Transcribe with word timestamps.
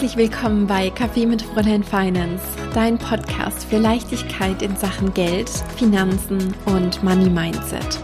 Herzlich 0.00 0.16
willkommen 0.16 0.68
bei 0.68 0.90
Kaffee 0.90 1.26
mit 1.26 1.42
Fräulein 1.42 1.82
Finance, 1.82 2.44
dein 2.72 2.98
Podcast 2.98 3.64
für 3.64 3.78
Leichtigkeit 3.78 4.62
in 4.62 4.76
Sachen 4.76 5.12
Geld, 5.12 5.50
Finanzen 5.76 6.54
und 6.66 7.02
Money 7.02 7.28
Mindset. 7.28 7.98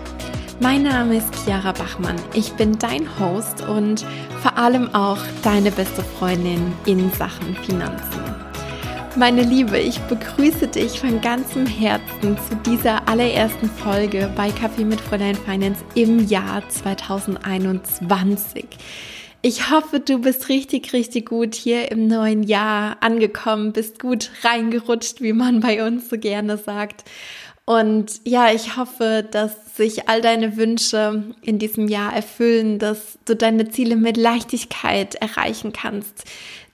Mein 0.58 0.82
Name 0.82 1.18
ist 1.18 1.32
Chiara 1.44 1.70
Bachmann. 1.70 2.16
Ich 2.32 2.52
bin 2.54 2.76
dein 2.80 3.08
Host 3.20 3.62
und 3.68 4.04
vor 4.42 4.58
allem 4.58 4.92
auch 4.92 5.20
deine 5.44 5.70
beste 5.70 6.02
Freundin 6.02 6.72
in 6.84 7.12
Sachen 7.12 7.54
Finanzen. 7.62 8.24
Meine 9.14 9.42
Liebe, 9.42 9.78
ich 9.78 10.00
begrüße 10.00 10.66
dich 10.66 10.98
von 10.98 11.20
ganzem 11.20 11.64
Herzen 11.64 12.36
zu 12.48 12.56
dieser 12.66 13.08
allerersten 13.08 13.70
Folge 13.70 14.28
bei 14.34 14.50
Kaffee 14.50 14.84
mit 14.84 15.00
Fräulein 15.00 15.36
Finance 15.36 15.84
im 15.94 16.26
Jahr 16.26 16.68
2021. 16.68 18.66
Ich 19.46 19.70
hoffe, 19.70 20.00
du 20.00 20.20
bist 20.20 20.48
richtig, 20.48 20.94
richtig 20.94 21.28
gut 21.28 21.54
hier 21.54 21.92
im 21.92 22.06
neuen 22.06 22.44
Jahr 22.44 22.96
angekommen, 23.02 23.74
bist 23.74 24.00
gut 24.00 24.30
reingerutscht, 24.42 25.20
wie 25.20 25.34
man 25.34 25.60
bei 25.60 25.86
uns 25.86 26.08
so 26.08 26.16
gerne 26.16 26.56
sagt. 26.56 27.04
Und 27.66 28.22
ja, 28.24 28.50
ich 28.50 28.78
hoffe, 28.78 29.22
dass 29.30 29.76
sich 29.76 30.08
all 30.08 30.22
deine 30.22 30.56
Wünsche 30.56 31.34
in 31.42 31.58
diesem 31.58 31.88
Jahr 31.88 32.14
erfüllen, 32.16 32.78
dass 32.78 33.18
du 33.26 33.36
deine 33.36 33.68
Ziele 33.68 33.96
mit 33.96 34.16
Leichtigkeit 34.16 35.16
erreichen 35.16 35.74
kannst, 35.74 36.24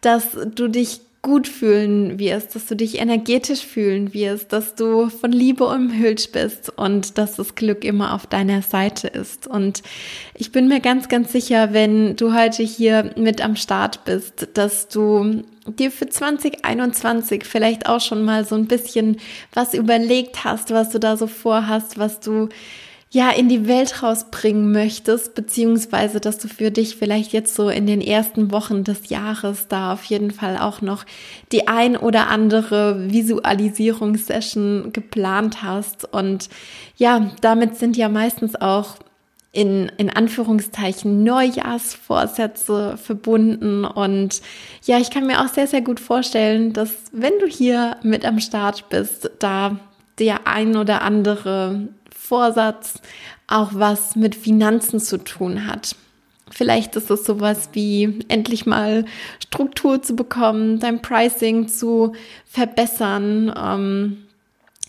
dass 0.01 0.39
du 0.55 0.69
dich 0.69 1.01
gut 1.23 1.49
fühlen 1.49 2.19
wirst, 2.19 2.55
dass 2.55 2.67
du 2.67 2.75
dich 2.75 2.99
energetisch 2.99 3.61
fühlen 3.61 4.15
wirst, 4.15 4.53
dass 4.55 4.75
du 4.75 5.11
von 5.11 5.33
Liebe 5.33 5.67
umhüllt 5.67 6.33
bist 6.33 6.71
und 6.79 7.19
dass 7.19 7.37
das 7.37 7.55
Glück 7.55 7.85
immer 7.85 8.15
auf 8.15 8.27
deiner 8.27 8.63
Seite 8.63 9.09
ist. 9.09 9.47
Und 9.47 9.83
ich 10.35 10.51
bin 10.51 10.67
mir 10.69 10.81
ganz, 10.81 11.09
ganz 11.09 11.31
sicher, 11.31 11.75
wenn 11.75 12.17
du 12.17 12.35
heute 12.35 12.63
hier 12.63 13.13
mit 13.17 13.45
am 13.45 13.57
Start 13.57 14.05
bist, 14.05 14.49
dass 14.55 14.89
du 14.89 15.43
dir 15.67 15.91
für 15.91 16.09
2021 16.09 17.45
vielleicht 17.45 17.87
auch 17.87 18.01
schon 18.01 18.25
mal 18.25 18.47
so 18.47 18.55
ein 18.55 18.67
bisschen 18.67 19.19
was 19.53 19.75
überlegt 19.75 20.45
hast, 20.45 20.71
was 20.71 20.89
du 20.89 20.99
da 20.99 21.19
so 21.19 21.27
vorhast, 21.27 21.99
was 21.99 22.21
du 22.21 22.49
ja 23.13 23.31
in 23.31 23.49
die 23.49 23.67
Welt 23.67 24.03
rausbringen 24.05 24.71
möchtest, 24.71 25.35
beziehungsweise 25.35 26.21
dass 26.21 26.39
du 26.39 26.47
für 26.47 26.71
dich 26.71 26.95
vielleicht 26.97 27.33
jetzt 27.33 27.57
so 27.57 27.69
in 27.69 27.87
den 27.87 28.01
ersten 28.01 28.53
Wochen 28.53 28.85
des 28.85 29.09
Jahres 29.09 29.67
da 29.69 29.93
auf 29.93 30.05
jeden 30.05 30.31
Fall 30.31 30.57
auch 30.57 30.81
noch 30.81 31.05
die 31.51 31.67
ein 31.67 31.97
oder 31.97 32.29
andere 32.29 33.11
Visualisierungssession 33.11 34.93
geplant 34.93 35.63
hast. 35.65 36.13
Und 36.13 36.49
ja, 36.97 37.33
damit 37.41 37.77
sind 37.77 37.97
ja 37.97 38.09
meistens 38.09 38.55
auch 38.55 38.95
in, 39.51 39.91
in 39.97 40.09
Anführungszeichen 40.09 41.25
Neujahrsvorsätze 41.25 42.97
verbunden. 42.97 43.85
Und 43.85 44.41
ja, 44.85 44.99
ich 44.99 45.11
kann 45.11 45.27
mir 45.27 45.41
auch 45.41 45.49
sehr, 45.49 45.67
sehr 45.67 45.83
gut 45.83 45.99
vorstellen, 45.99 46.73
dass 46.73 46.91
wenn 47.11 47.37
du 47.41 47.47
hier 47.47 47.97
mit 48.05 48.25
am 48.25 48.39
Start 48.39 48.89
bist, 48.89 49.33
da 49.41 49.81
der 50.21 50.47
ein 50.47 50.77
oder 50.77 51.03
andere 51.03 51.89
Vorsatz 52.31 52.95
auch 53.49 53.71
was 53.73 54.15
mit 54.15 54.37
Finanzen 54.37 55.01
zu 55.01 55.19
tun 55.19 55.67
hat. 55.67 55.97
Vielleicht 56.49 56.95
ist 56.95 57.11
es 57.11 57.25
sowas 57.25 57.71
wie 57.73 58.21
endlich 58.29 58.67
mal 58.67 59.05
Struktur 59.45 60.01
zu 60.01 60.15
bekommen, 60.15 60.79
dein 60.79 61.03
Pricing 61.03 61.67
zu 61.67 62.13
verbessern, 62.47 63.53
ähm, 63.57 64.19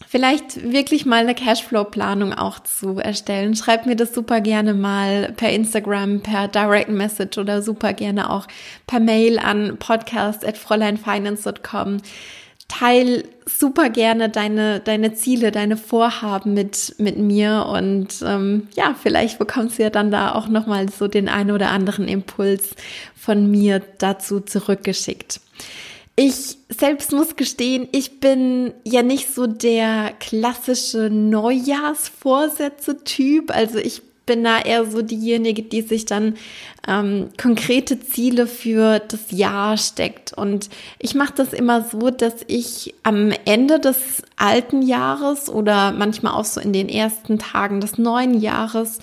vielleicht 0.07 0.71
wirklich 0.71 1.07
mal 1.07 1.21
eine 1.21 1.33
Cashflow-Planung 1.33 2.33
auch 2.33 2.59
zu 2.59 2.99
erstellen. 2.99 3.55
Schreib 3.55 3.87
mir 3.87 3.95
das 3.95 4.13
super 4.13 4.39
gerne 4.39 4.75
mal 4.75 5.33
per 5.35 5.51
Instagram, 5.51 6.21
per 6.21 6.47
Direct 6.47 6.89
Message 6.89 7.39
oder 7.39 7.63
super 7.63 7.93
gerne 7.93 8.29
auch 8.29 8.45
per 8.85 8.99
Mail 8.99 9.39
an 9.39 9.77
podcast@fräuleinfinance.com 9.79 12.01
teil 12.71 13.23
super 13.45 13.89
gerne 13.89 14.29
deine, 14.29 14.79
deine 14.79 15.13
Ziele, 15.13 15.51
deine 15.51 15.75
Vorhaben 15.75 16.53
mit, 16.53 16.95
mit 16.99 17.17
mir 17.17 17.65
und 17.71 18.23
ähm, 18.25 18.69
ja, 18.75 18.95
vielleicht 19.01 19.39
bekommst 19.39 19.77
du 19.77 19.83
ja 19.83 19.89
dann 19.89 20.09
da 20.09 20.33
auch 20.33 20.47
nochmal 20.47 20.87
so 20.89 21.09
den 21.09 21.27
ein 21.27 21.51
oder 21.51 21.69
anderen 21.69 22.07
Impuls 22.07 22.69
von 23.15 23.51
mir 23.51 23.81
dazu 23.97 24.39
zurückgeschickt. 24.39 25.41
Ich 26.15 26.59
selbst 26.69 27.11
muss 27.11 27.35
gestehen, 27.35 27.89
ich 27.91 28.21
bin 28.21 28.73
ja 28.83 29.01
nicht 29.01 29.33
so 29.33 29.47
der 29.47 30.13
klassische 30.19 31.09
Neujahrsvorsätze-Typ. 31.09 33.53
Also 33.53 33.79
ich 33.79 34.01
bin 34.31 34.45
da 34.45 34.61
eher 34.61 34.85
so 34.85 35.01
diejenige, 35.01 35.61
die 35.61 35.81
sich 35.81 36.05
dann 36.05 36.35
ähm, 36.87 37.31
konkrete 37.37 37.99
Ziele 37.99 38.47
für 38.47 38.99
das 38.99 39.29
Jahr 39.31 39.75
steckt. 39.75 40.31
Und 40.31 40.69
ich 40.99 41.15
mache 41.15 41.33
das 41.35 41.51
immer 41.51 41.83
so, 41.83 42.11
dass 42.11 42.35
ich 42.47 42.93
am 43.03 43.33
Ende 43.43 43.81
des 43.81 44.23
alten 44.37 44.83
Jahres 44.83 45.49
oder 45.49 45.91
manchmal 45.91 46.31
auch 46.31 46.45
so 46.45 46.61
in 46.61 46.71
den 46.71 46.87
ersten 46.87 47.39
Tagen 47.39 47.81
des 47.81 47.97
neuen 47.97 48.39
Jahres 48.39 48.99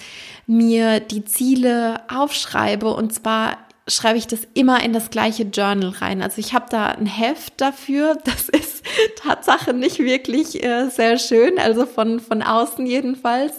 mir 0.46 0.98
die 0.98 1.26
Ziele 1.26 2.00
aufschreibe 2.08 2.88
und 2.94 3.12
zwar 3.12 3.58
schreibe 3.86 4.16
ich 4.16 4.26
das 4.26 4.40
immer 4.54 4.82
in 4.82 4.94
das 4.94 5.10
gleiche 5.10 5.42
Journal 5.42 5.90
rein. 5.90 6.22
Also 6.22 6.38
ich 6.38 6.54
habe 6.54 6.66
da 6.70 6.86
ein 6.86 7.06
Heft 7.06 7.60
dafür. 7.60 8.16
Das 8.24 8.48
ist 8.48 8.82
Tatsache 9.16 9.74
nicht 9.74 9.98
wirklich 9.98 10.62
äh, 10.62 10.88
sehr 10.88 11.18
schön, 11.18 11.58
also 11.58 11.84
von, 11.84 12.18
von 12.18 12.42
außen 12.42 12.86
jedenfalls. 12.86 13.52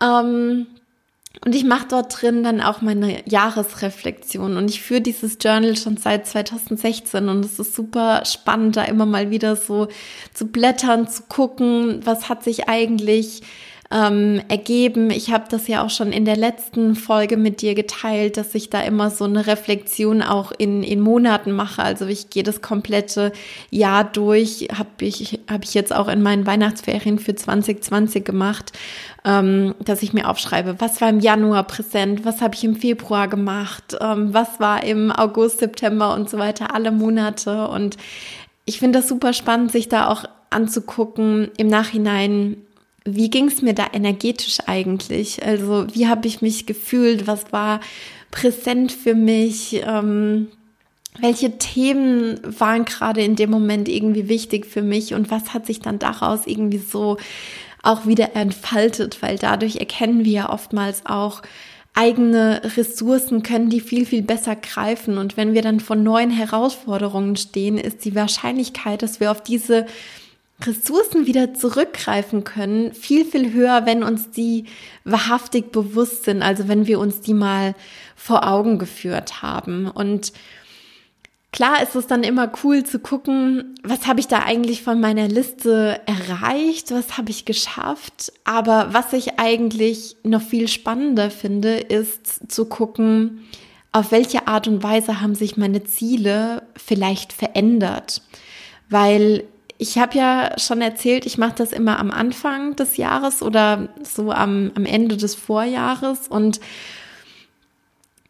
Ähm, 0.00 0.66
und 1.44 1.54
ich 1.54 1.64
mache 1.64 1.86
dort 1.88 2.20
drin 2.22 2.44
dann 2.44 2.60
auch 2.60 2.82
meine 2.82 3.28
Jahresreflexion. 3.28 4.56
Und 4.56 4.70
ich 4.70 4.80
führe 4.82 5.00
dieses 5.00 5.38
Journal 5.40 5.76
schon 5.76 5.96
seit 5.96 6.26
2016. 6.26 7.28
Und 7.28 7.44
es 7.44 7.58
ist 7.58 7.74
super 7.74 8.24
spannend, 8.26 8.76
da 8.76 8.84
immer 8.84 9.06
mal 9.06 9.30
wieder 9.30 9.56
so 9.56 9.88
zu 10.34 10.46
blättern, 10.46 11.08
zu 11.08 11.22
gucken, 11.28 12.00
was 12.04 12.28
hat 12.28 12.44
sich 12.44 12.68
eigentlich 12.68 13.42
ähm, 13.92 14.40
ergeben. 14.48 15.10
Ich 15.10 15.30
habe 15.30 15.44
das 15.50 15.68
ja 15.68 15.84
auch 15.84 15.90
schon 15.90 16.12
in 16.12 16.24
der 16.24 16.36
letzten 16.36 16.94
Folge 16.94 17.36
mit 17.36 17.60
dir 17.60 17.74
geteilt, 17.74 18.38
dass 18.38 18.54
ich 18.54 18.70
da 18.70 18.80
immer 18.80 19.10
so 19.10 19.24
eine 19.24 19.46
Reflexion 19.46 20.22
auch 20.22 20.50
in, 20.56 20.82
in 20.82 21.00
Monaten 21.00 21.52
mache. 21.52 21.82
Also 21.82 22.06
ich 22.06 22.30
gehe 22.30 22.42
das 22.42 22.62
komplette 22.62 23.32
Jahr 23.70 24.04
durch, 24.04 24.68
habe 24.76 24.88
ich, 25.00 25.40
hab 25.50 25.62
ich 25.64 25.74
jetzt 25.74 25.94
auch 25.94 26.08
in 26.08 26.22
meinen 26.22 26.46
Weihnachtsferien 26.46 27.18
für 27.18 27.34
2020 27.34 28.24
gemacht, 28.24 28.72
ähm, 29.26 29.74
dass 29.84 30.02
ich 30.02 30.14
mir 30.14 30.28
aufschreibe, 30.28 30.76
was 30.78 31.02
war 31.02 31.10
im 31.10 31.20
Januar 31.20 31.64
präsent, 31.64 32.24
was 32.24 32.40
habe 32.40 32.54
ich 32.54 32.64
im 32.64 32.76
Februar 32.76 33.28
gemacht, 33.28 33.96
ähm, 34.00 34.32
was 34.32 34.58
war 34.58 34.82
im 34.84 35.12
August, 35.12 35.58
September 35.58 36.14
und 36.14 36.30
so 36.30 36.38
weiter, 36.38 36.74
alle 36.74 36.92
Monate. 36.92 37.68
Und 37.68 37.98
ich 38.64 38.78
finde 38.78 39.00
das 39.00 39.08
super 39.08 39.34
spannend, 39.34 39.70
sich 39.70 39.88
da 39.88 40.08
auch 40.08 40.24
anzugucken 40.48 41.50
im 41.58 41.66
Nachhinein, 41.66 42.56
wie 43.04 43.30
ging 43.30 43.48
es 43.48 43.62
mir 43.62 43.74
da 43.74 43.86
energetisch 43.92 44.58
eigentlich? 44.66 45.44
Also 45.44 45.86
wie 45.92 46.08
habe 46.08 46.26
ich 46.28 46.42
mich 46.42 46.66
gefühlt? 46.66 47.26
Was 47.26 47.52
war 47.52 47.80
präsent 48.30 48.92
für 48.92 49.14
mich? 49.14 49.82
Ähm, 49.84 50.48
welche 51.20 51.58
Themen 51.58 52.40
waren 52.44 52.84
gerade 52.84 53.22
in 53.22 53.36
dem 53.36 53.50
Moment 53.50 53.88
irgendwie 53.88 54.28
wichtig 54.28 54.66
für 54.66 54.82
mich 54.82 55.14
und 55.14 55.30
was 55.30 55.52
hat 55.52 55.66
sich 55.66 55.80
dann 55.80 55.98
daraus 55.98 56.46
irgendwie 56.46 56.78
so 56.78 57.18
auch 57.82 58.06
wieder 58.06 58.34
entfaltet? 58.34 59.20
Weil 59.20 59.36
dadurch 59.36 59.76
erkennen 59.76 60.24
wir 60.24 60.32
ja 60.32 60.50
oftmals 60.50 61.04
auch, 61.04 61.42
eigene 61.94 62.62
Ressourcen 62.76 63.42
können 63.42 63.68
die 63.68 63.80
viel, 63.80 64.06
viel 64.06 64.22
besser 64.22 64.56
greifen. 64.56 65.18
Und 65.18 65.36
wenn 65.36 65.52
wir 65.52 65.62
dann 65.62 65.80
vor 65.80 65.96
neuen 65.96 66.30
Herausforderungen 66.30 67.36
stehen, 67.36 67.76
ist 67.76 68.04
die 68.04 68.14
Wahrscheinlichkeit, 68.14 69.02
dass 69.02 69.20
wir 69.20 69.30
auf 69.30 69.42
diese 69.42 69.86
Ressourcen 70.60 71.26
wieder 71.26 71.54
zurückgreifen 71.54 72.44
können, 72.44 72.92
viel, 72.92 73.24
viel 73.24 73.52
höher, 73.52 73.86
wenn 73.86 74.02
uns 74.02 74.30
die 74.30 74.64
wahrhaftig 75.04 75.72
bewusst 75.72 76.24
sind, 76.24 76.42
also 76.42 76.68
wenn 76.68 76.86
wir 76.86 77.00
uns 77.00 77.20
die 77.20 77.34
mal 77.34 77.74
vor 78.16 78.46
Augen 78.46 78.78
geführt 78.78 79.42
haben. 79.42 79.88
Und 79.88 80.32
klar 81.50 81.82
ist 81.82 81.96
es 81.96 82.06
dann 82.06 82.22
immer 82.22 82.52
cool 82.62 82.84
zu 82.84 82.98
gucken, 83.00 83.74
was 83.82 84.06
habe 84.06 84.20
ich 84.20 84.28
da 84.28 84.40
eigentlich 84.40 84.82
von 84.82 85.00
meiner 85.00 85.28
Liste 85.28 86.00
erreicht, 86.06 86.92
was 86.92 87.18
habe 87.18 87.30
ich 87.30 87.44
geschafft. 87.44 88.32
Aber 88.44 88.88
was 88.92 89.12
ich 89.12 89.38
eigentlich 89.38 90.16
noch 90.22 90.42
viel 90.42 90.68
spannender 90.68 91.30
finde, 91.30 91.78
ist 91.78 92.52
zu 92.52 92.66
gucken, 92.66 93.48
auf 93.90 94.10
welche 94.10 94.46
Art 94.46 94.68
und 94.68 94.82
Weise 94.82 95.20
haben 95.20 95.34
sich 95.34 95.56
meine 95.56 95.84
Ziele 95.84 96.62
vielleicht 96.76 97.32
verändert. 97.32 98.22
Weil 98.88 99.44
ich 99.82 99.98
habe 99.98 100.16
ja 100.16 100.58
schon 100.58 100.80
erzählt, 100.80 101.26
ich 101.26 101.38
mache 101.38 101.56
das 101.56 101.72
immer 101.72 101.98
am 101.98 102.12
Anfang 102.12 102.76
des 102.76 102.96
Jahres 102.96 103.42
oder 103.42 103.88
so 104.04 104.30
am, 104.30 104.70
am 104.76 104.86
Ende 104.86 105.16
des 105.16 105.34
Vorjahres 105.34 106.28
und 106.28 106.60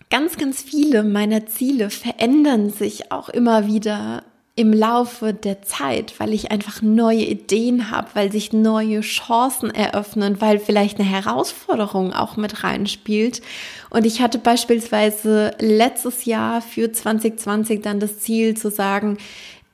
ganz, 0.08 0.38
ganz 0.38 0.62
viele 0.62 1.02
meiner 1.02 1.44
Ziele 1.44 1.90
verändern 1.90 2.70
sich 2.70 3.12
auch 3.12 3.28
immer 3.28 3.66
wieder 3.66 4.24
im 4.56 4.72
Laufe 4.72 5.34
der 5.34 5.60
Zeit, 5.60 6.14
weil 6.18 6.32
ich 6.32 6.50
einfach 6.50 6.80
neue 6.80 7.24
Ideen 7.24 7.90
habe, 7.90 8.08
weil 8.14 8.32
sich 8.32 8.54
neue 8.54 9.02
Chancen 9.02 9.70
eröffnen, 9.70 10.40
weil 10.40 10.58
vielleicht 10.58 11.00
eine 11.00 11.08
Herausforderung 11.08 12.14
auch 12.14 12.38
mit 12.38 12.64
reinspielt. 12.64 13.42
Und 13.90 14.06
ich 14.06 14.22
hatte 14.22 14.38
beispielsweise 14.38 15.52
letztes 15.58 16.24
Jahr 16.24 16.62
für 16.62 16.92
2020 16.92 17.82
dann 17.82 18.00
das 18.00 18.20
Ziel 18.20 18.56
zu 18.56 18.70
sagen, 18.70 19.18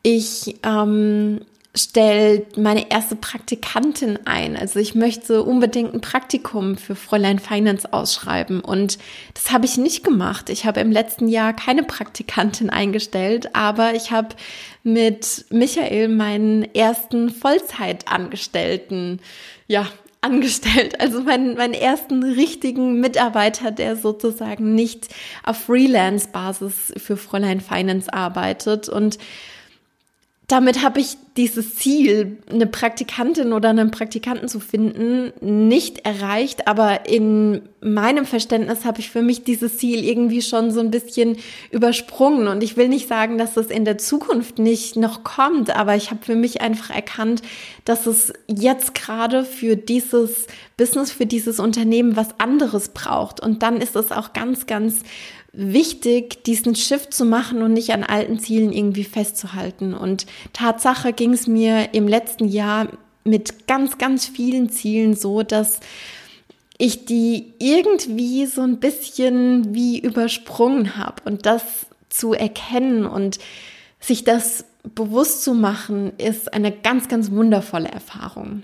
ich 0.03 0.57
ähm, 0.65 1.41
stellt 1.75 2.57
meine 2.57 2.91
erste 2.91 3.15
Praktikantin 3.15 4.19
ein. 4.25 4.57
Also 4.57 4.79
ich 4.79 4.95
möchte 4.95 5.43
unbedingt 5.43 5.95
ein 5.95 6.01
Praktikum 6.01 6.77
für 6.77 6.97
Fräulein 6.97 7.39
Finance 7.39 7.93
ausschreiben 7.93 8.61
und 8.61 8.99
das 9.35 9.53
habe 9.53 9.67
ich 9.67 9.77
nicht 9.77 10.03
gemacht. 10.03 10.51
Ich 10.51 10.67
habe 10.67 10.81
im 10.81 10.91
letzten 10.91 11.29
Jahr 11.29 11.53
keine 11.53 11.83
Praktikantin 11.83 12.71
eingestellt, 12.71 13.55
aber 13.55 13.95
ich 13.95 14.11
habe 14.11 14.35
mit 14.83 15.45
Michael 15.51 16.09
meinen 16.09 16.75
ersten 16.75 17.31
Vollzeitangestellten, 17.31 19.21
ja, 19.67 19.87
angestellt, 20.21 21.01
also 21.01 21.23
meinen, 21.23 21.55
meinen 21.55 21.75
ersten 21.75 22.25
richtigen 22.25 22.99
Mitarbeiter, 22.99 23.71
der 23.71 23.95
sozusagen 23.95 24.75
nicht 24.75 25.09
auf 25.45 25.59
Freelance-Basis 25.59 26.95
für 26.97 27.17
Fräulein 27.17 27.61
Finance 27.61 28.13
arbeitet 28.13 28.89
und 28.89 29.19
damit 30.49 30.83
habe 30.83 30.99
ich 30.99 31.19
dieses 31.37 31.77
Ziel, 31.77 32.39
eine 32.51 32.67
Praktikantin 32.67 33.53
oder 33.53 33.69
einen 33.69 33.91
Praktikanten 33.91 34.49
zu 34.49 34.61
finden, 34.61 35.31
nicht 35.41 36.07
erreicht. 36.07 36.67
Aber 36.67 37.07
in 37.07 37.61
meinem 37.83 38.25
Verständnis 38.25 38.87
habe 38.87 39.01
ich 39.01 39.11
für 39.11 39.21
mich 39.21 39.45
dieses 39.45 39.77
Ziel 39.77 40.03
irgendwie 40.03 40.41
schon 40.41 40.71
so 40.71 40.81
ein 40.81 40.91
bisschen 40.91 41.37
übersprungen. 41.71 42.49
Und 42.49 42.63
ich 42.63 42.79
will 42.79 42.89
nicht 42.89 43.09
sagen, 43.09 43.37
dass 43.37 43.55
das 43.55 43.67
in 43.67 43.85
der 43.85 43.99
Zukunft 43.99 44.59
nicht 44.59 44.97
noch 44.97 45.23
kommt, 45.23 45.69
aber 45.77 45.97
ich 45.97 46.11
habe 46.11 46.25
für 46.25 46.35
mich 46.35 46.63
einfach 46.63 46.91
erkannt, 46.91 47.43
dass 47.85 48.07
es 48.07 48.33
jetzt 48.47 48.95
gerade 48.95 49.45
für 49.45 49.77
dieses 49.77 50.47
Business, 50.79 51.13
für 51.13 51.27
dieses 51.27 51.61
Unternehmen 51.61 52.17
was 52.17 52.41
anderes 52.41 52.89
braucht. 52.89 53.39
Und 53.41 53.63
dann 53.63 53.83
ist 53.83 53.97
es 53.97 54.13
auch 54.13 54.33
ganz, 54.33 54.65
ganz 54.65 55.03
wichtig, 55.53 56.45
diesen 56.45 56.75
Shift 56.75 57.13
zu 57.13 57.25
machen 57.25 57.63
und 57.63 57.73
nicht 57.73 57.91
an 57.91 58.05
alten 58.05 58.39
Zielen 58.39 58.73
irgendwie 58.73 59.05
festzuhalten. 59.05 59.95
Und 59.95 60.27
Tatsache 60.53 61.13
ging 61.13 61.33
es 61.33 61.47
mir 61.47 61.95
im 61.95 62.07
letzten 62.07 62.47
Jahr 62.49 62.89
mit 63.25 63.67
ganz, 63.67 63.99
ganz 63.99 64.27
vielen 64.27 64.71
Zielen 64.71 65.15
so, 65.15 65.43
dass 65.43 65.81
ich 66.79 67.05
die 67.05 67.53
irgendwie 67.59 68.47
so 68.47 68.63
ein 68.63 68.79
bisschen 68.79 69.75
wie 69.75 69.99
übersprungen 69.99 70.97
habe. 70.97 71.23
Und 71.25 71.45
das 71.45 71.63
zu 72.09 72.33
erkennen 72.33 73.05
und 73.07 73.39
sich 74.01 74.25
das 74.25 74.65
bewusst 74.95 75.43
zu 75.43 75.55
machen, 75.55 76.13
ist 76.19 76.53
eine 76.55 76.73
ganz, 76.73 77.09
ganz 77.09 77.31
wundervolle 77.31 77.89
Erfahrung. 77.89 78.63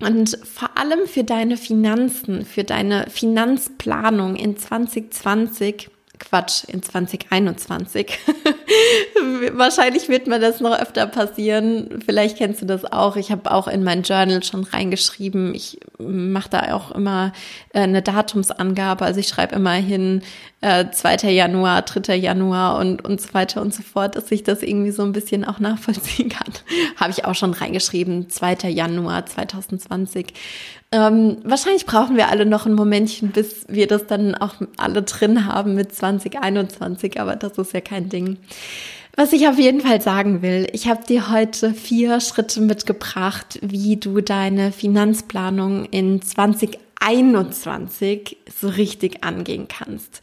Und 0.00 0.38
vor 0.44 0.76
allem 0.78 1.06
für 1.06 1.24
deine 1.24 1.56
Finanzen, 1.56 2.44
für 2.44 2.64
deine 2.64 3.08
Finanzplanung 3.10 4.36
in 4.36 4.56
2020 4.56 5.90
Quatsch, 6.20 6.64
in 6.68 6.82
2021. 6.82 8.18
Wahrscheinlich 9.52 10.08
wird 10.08 10.28
mir 10.28 10.38
das 10.38 10.60
noch 10.60 10.78
öfter 10.78 11.06
passieren. 11.06 12.00
Vielleicht 12.04 12.38
kennst 12.38 12.62
du 12.62 12.66
das 12.66 12.84
auch. 12.84 13.16
Ich 13.16 13.32
habe 13.32 13.50
auch 13.50 13.66
in 13.66 13.82
mein 13.82 14.02
Journal 14.02 14.42
schon 14.44 14.64
reingeschrieben. 14.64 15.54
Ich 15.54 15.80
mache 15.98 16.50
da 16.50 16.74
auch 16.74 16.92
immer 16.92 17.32
äh, 17.72 17.80
eine 17.80 18.02
Datumsangabe. 18.02 19.04
Also 19.04 19.18
ich 19.18 19.28
schreibe 19.28 19.56
immer 19.56 19.72
hin 19.72 20.22
äh, 20.60 20.90
2. 20.90 21.30
Januar, 21.30 21.82
3. 21.82 22.14
Januar 22.14 22.78
und, 22.78 23.04
und 23.04 23.20
so 23.20 23.34
weiter 23.34 23.62
und 23.62 23.74
so 23.74 23.82
fort, 23.82 24.14
dass 24.14 24.30
ich 24.30 24.44
das 24.44 24.62
irgendwie 24.62 24.90
so 24.90 25.02
ein 25.02 25.12
bisschen 25.12 25.44
auch 25.44 25.58
nachvollziehen 25.58 26.28
kann. 26.28 26.52
habe 26.96 27.10
ich 27.10 27.24
auch 27.24 27.34
schon 27.34 27.54
reingeschrieben, 27.54 28.28
2. 28.28 28.68
Januar 28.68 29.26
2020. 29.26 30.34
Ähm, 30.92 31.38
wahrscheinlich 31.44 31.86
brauchen 31.86 32.16
wir 32.16 32.28
alle 32.28 32.46
noch 32.46 32.66
ein 32.66 32.74
Momentchen, 32.74 33.30
bis 33.30 33.64
wir 33.68 33.86
das 33.86 34.06
dann 34.06 34.34
auch 34.34 34.54
alle 34.76 35.02
drin 35.02 35.46
haben 35.46 35.74
mit 35.74 35.94
2021, 35.94 37.20
aber 37.20 37.36
das 37.36 37.58
ist 37.58 37.72
ja 37.72 37.80
kein 37.80 38.08
Ding. 38.08 38.38
Was 39.14 39.32
ich 39.32 39.46
auf 39.46 39.56
jeden 39.58 39.82
Fall 39.82 40.00
sagen 40.00 40.42
will, 40.42 40.66
ich 40.72 40.88
habe 40.88 41.04
dir 41.04 41.30
heute 41.30 41.74
vier 41.74 42.18
Schritte 42.20 42.60
mitgebracht, 42.60 43.60
wie 43.62 43.98
du 43.98 44.20
deine 44.20 44.72
Finanzplanung 44.72 45.84
in 45.86 46.22
2021 46.22 48.38
so 48.52 48.68
richtig 48.68 49.22
angehen 49.22 49.68
kannst. 49.68 50.20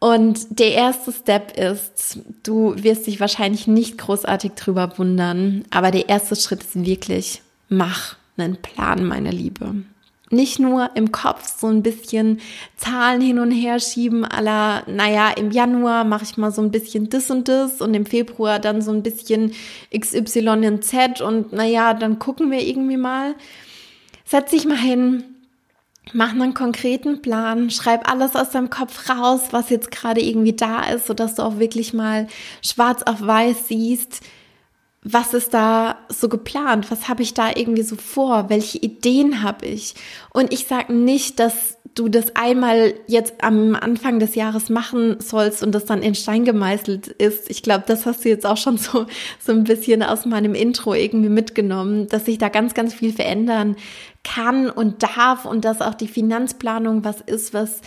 Und 0.00 0.58
der 0.58 0.72
erste 0.72 1.12
Step 1.12 1.56
ist, 1.56 2.18
du 2.42 2.74
wirst 2.76 3.06
dich 3.06 3.20
wahrscheinlich 3.20 3.68
nicht 3.68 3.98
großartig 3.98 4.52
drüber 4.52 4.98
wundern, 4.98 5.64
aber 5.70 5.92
der 5.92 6.08
erste 6.08 6.34
Schritt 6.34 6.64
ist 6.64 6.84
wirklich, 6.84 7.42
mach 7.68 8.16
einen 8.36 8.56
Plan, 8.56 9.04
meine 9.04 9.30
Liebe. 9.30 9.74
Nicht 10.30 10.58
nur 10.58 10.90
im 10.96 11.12
Kopf 11.12 11.58
so 11.58 11.68
ein 11.68 11.82
bisschen 11.82 12.40
Zahlen 12.76 13.20
hin 13.20 13.38
und 13.38 13.50
her 13.50 13.78
schieben, 13.78 14.24
aller, 14.24 14.82
naja, 14.86 15.30
im 15.30 15.50
Januar 15.50 16.04
mache 16.04 16.24
ich 16.24 16.36
mal 16.36 16.50
so 16.50 16.62
ein 16.62 16.70
bisschen 16.70 17.10
das 17.10 17.30
und 17.30 17.46
das 17.48 17.80
und 17.80 17.94
im 17.94 18.06
Februar 18.06 18.58
dann 18.58 18.82
so 18.82 18.90
ein 18.90 19.02
bisschen 19.02 19.52
XY 19.96 20.64
in 20.64 20.82
Z 20.82 21.20
und 21.20 21.52
naja, 21.52 21.94
dann 21.94 22.18
gucken 22.18 22.50
wir 22.50 22.60
irgendwie 22.60 22.96
mal. 22.96 23.34
Setz 24.24 24.50
dich 24.50 24.64
mal 24.64 24.78
hin, 24.78 25.22
mach 26.12 26.30
einen 26.30 26.54
konkreten 26.54 27.22
Plan, 27.22 27.70
schreib 27.70 28.10
alles 28.10 28.34
aus 28.34 28.50
deinem 28.50 28.70
Kopf 28.70 29.08
raus, 29.08 29.48
was 29.50 29.70
jetzt 29.70 29.90
gerade 29.90 30.20
irgendwie 30.22 30.54
da 30.54 30.82
ist, 30.84 31.06
sodass 31.06 31.36
du 31.36 31.42
auch 31.42 31.58
wirklich 31.58 31.92
mal 31.92 32.26
schwarz 32.62 33.02
auf 33.02 33.20
weiß 33.20 33.68
siehst, 33.68 34.20
was 35.04 35.34
ist 35.34 35.52
da 35.52 35.98
so 36.08 36.30
geplant? 36.30 36.90
Was 36.90 37.08
habe 37.08 37.22
ich 37.22 37.34
da 37.34 37.50
irgendwie 37.54 37.82
so 37.82 37.94
vor? 37.94 38.48
Welche 38.48 38.78
Ideen 38.78 39.42
habe 39.42 39.66
ich? 39.66 39.94
Und 40.30 40.50
ich 40.50 40.66
sage 40.66 40.94
nicht, 40.94 41.38
dass 41.38 41.76
du 41.94 42.08
das 42.08 42.34
einmal 42.34 42.94
jetzt 43.06 43.44
am 43.44 43.76
Anfang 43.76 44.18
des 44.18 44.34
Jahres 44.34 44.70
machen 44.70 45.20
sollst 45.20 45.62
und 45.62 45.72
das 45.72 45.84
dann 45.84 46.02
in 46.02 46.14
Stein 46.14 46.44
gemeißelt 46.44 47.08
ist. 47.08 47.50
Ich 47.50 47.62
glaube, 47.62 47.84
das 47.86 48.06
hast 48.06 48.24
du 48.24 48.30
jetzt 48.30 48.46
auch 48.46 48.56
schon 48.56 48.78
so, 48.78 49.06
so 49.38 49.52
ein 49.52 49.64
bisschen 49.64 50.02
aus 50.02 50.24
meinem 50.24 50.54
Intro 50.54 50.94
irgendwie 50.94 51.28
mitgenommen, 51.28 52.08
dass 52.08 52.24
sich 52.24 52.38
da 52.38 52.48
ganz, 52.48 52.72
ganz 52.72 52.94
viel 52.94 53.12
verändern 53.12 53.76
kann 54.24 54.70
und 54.70 55.02
darf 55.02 55.44
und 55.44 55.66
dass 55.66 55.82
auch 55.82 55.94
die 55.94 56.08
Finanzplanung 56.08 57.04
was 57.04 57.20
ist, 57.20 57.52
was 57.52 57.82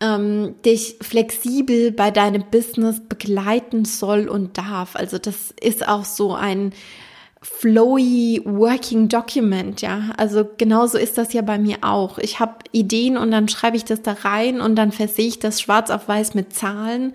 ähm, 0.00 0.54
dich 0.64 0.96
flexibel 1.00 1.92
bei 1.92 2.10
deinem 2.10 2.44
Business 2.50 3.00
begleiten 3.00 3.84
soll 3.84 4.28
und 4.28 4.58
darf. 4.58 4.96
Also 4.96 5.18
das 5.18 5.54
ist 5.60 5.86
auch 5.86 6.04
so 6.04 6.34
ein 6.34 6.72
flowy 7.44 8.40
Working 8.44 9.08
Document, 9.08 9.82
ja. 9.82 10.10
Also 10.16 10.48
genauso 10.56 10.98
ist 10.98 11.18
das 11.18 11.32
ja 11.32 11.42
bei 11.42 11.58
mir 11.58 11.78
auch. 11.82 12.18
Ich 12.18 12.40
habe 12.40 12.54
Ideen 12.72 13.16
und 13.16 13.30
dann 13.30 13.48
schreibe 13.48 13.76
ich 13.76 13.84
das 13.84 14.02
da 14.02 14.12
rein 14.12 14.60
und 14.60 14.76
dann 14.76 14.92
versehe 14.92 15.28
ich 15.28 15.38
das 15.38 15.60
schwarz 15.60 15.90
auf 15.90 16.08
weiß 16.08 16.34
mit 16.34 16.54
Zahlen. 16.54 17.12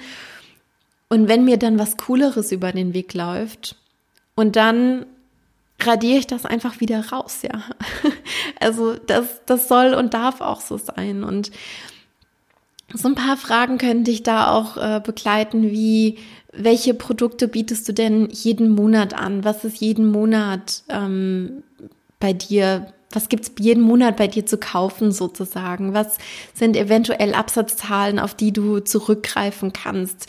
Und 1.09 1.27
wenn 1.27 1.45
mir 1.45 1.57
dann 1.57 1.79
was 1.79 1.97
Cooleres 1.97 2.51
über 2.51 2.71
den 2.71 2.93
Weg 2.93 3.15
läuft 3.15 3.75
und 4.35 4.55
dann 4.55 5.07
radiere 5.81 6.19
ich 6.19 6.27
das 6.27 6.45
einfach 6.45 6.79
wieder 6.79 7.09
raus, 7.09 7.39
ja. 7.41 7.63
Also 8.59 8.95
das, 8.95 9.41
das 9.45 9.67
soll 9.69 9.93
und 9.93 10.13
darf 10.13 10.41
auch 10.41 10.59
so 10.59 10.77
sein. 10.77 11.23
Und 11.23 11.49
so 12.93 13.07
ein 13.07 13.15
paar 13.15 13.37
Fragen 13.37 13.77
können 13.77 14.03
dich 14.03 14.23
da 14.23 14.51
auch 14.51 14.77
äh, 14.77 15.01
begleiten, 15.03 15.71
wie 15.71 16.17
welche 16.51 16.93
Produkte 16.93 17.47
bietest 17.47 17.87
du 17.87 17.93
denn 17.93 18.29
jeden 18.31 18.69
Monat 18.69 19.13
an? 19.13 19.43
Was 19.43 19.63
ist 19.63 19.79
jeden 19.79 20.07
Monat 20.11 20.83
ähm, 20.89 21.63
bei 22.19 22.33
dir? 22.33 22.87
Was 23.11 23.29
gibt's 23.29 23.51
jeden 23.59 23.81
Monat 23.81 24.17
bei 24.17 24.27
dir 24.27 24.45
zu 24.45 24.57
kaufen 24.57 25.11
sozusagen? 25.11 25.93
Was 25.93 26.17
sind 26.53 26.77
eventuell 26.77 27.33
Absatzzahlen, 27.33 28.19
auf 28.19 28.35
die 28.35 28.51
du 28.51 28.79
zurückgreifen 28.79 29.73
kannst? 29.73 30.27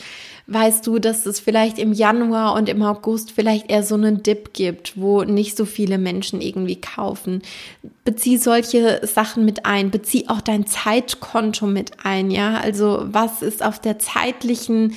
weißt 0.51 0.85
du, 0.85 0.99
dass 0.99 1.25
es 1.25 1.39
vielleicht 1.39 1.79
im 1.79 1.93
Januar 1.93 2.55
und 2.55 2.67
im 2.67 2.81
August 2.81 3.31
vielleicht 3.31 3.69
eher 3.71 3.83
so 3.83 3.95
einen 3.95 4.21
Dip 4.21 4.53
gibt, 4.53 4.99
wo 4.99 5.23
nicht 5.23 5.55
so 5.55 5.65
viele 5.65 5.97
Menschen 5.97 6.41
irgendwie 6.41 6.79
kaufen. 6.79 7.41
Bezieh 8.03 8.37
solche 8.37 8.99
Sachen 9.07 9.45
mit 9.45 9.65
ein, 9.65 9.91
bezieh 9.91 10.27
auch 10.27 10.41
dein 10.41 10.65
Zeitkonto 10.65 11.67
mit 11.67 11.91
ein, 12.03 12.31
ja. 12.31 12.57
Also 12.57 13.03
was 13.03 13.41
ist 13.41 13.63
auf 13.63 13.79
der 13.79 13.99
zeitlichen 13.99 14.93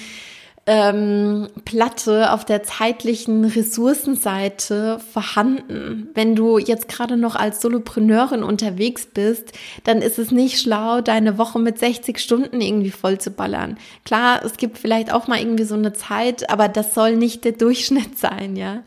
ähm, 0.67 1.49
Platte 1.65 2.33
auf 2.33 2.45
der 2.45 2.63
zeitlichen 2.63 3.45
Ressourcenseite 3.45 4.99
vorhanden. 5.13 6.09
Wenn 6.15 6.35
du 6.35 6.59
jetzt 6.59 6.89
gerade 6.89 7.17
noch 7.17 7.37
als 7.37 7.61
Solopreneurin 7.61 8.43
unterwegs 8.43 9.07
bist, 9.07 9.53
dann 9.85 10.01
ist 10.01 10.19
es 10.19 10.31
nicht 10.31 10.59
schlau, 10.59 11.03
deine 11.03 11.37
Woche 11.37 11.59
mit 11.59 11.79
60 11.79 12.19
Stunden 12.19 12.63
irgendwie 12.63 12.91
voll 12.91 13.19
zu 13.19 13.31
ballern. 13.31 13.77
Klar, 14.05 14.43
es 14.45 14.57
gibt 14.57 14.79
vielleicht 14.79 15.13
auch 15.13 15.27
mal 15.27 15.39
irgendwie 15.39 15.65
so 15.65 15.75
eine 15.75 15.93
Zeit, 15.93 16.49
aber 16.49 16.69
das 16.69 16.95
soll 16.95 17.17
nicht 17.17 17.45
der 17.45 17.53
Durchschnitt 17.53 18.19
sein, 18.19 18.57
ja. 18.57 18.83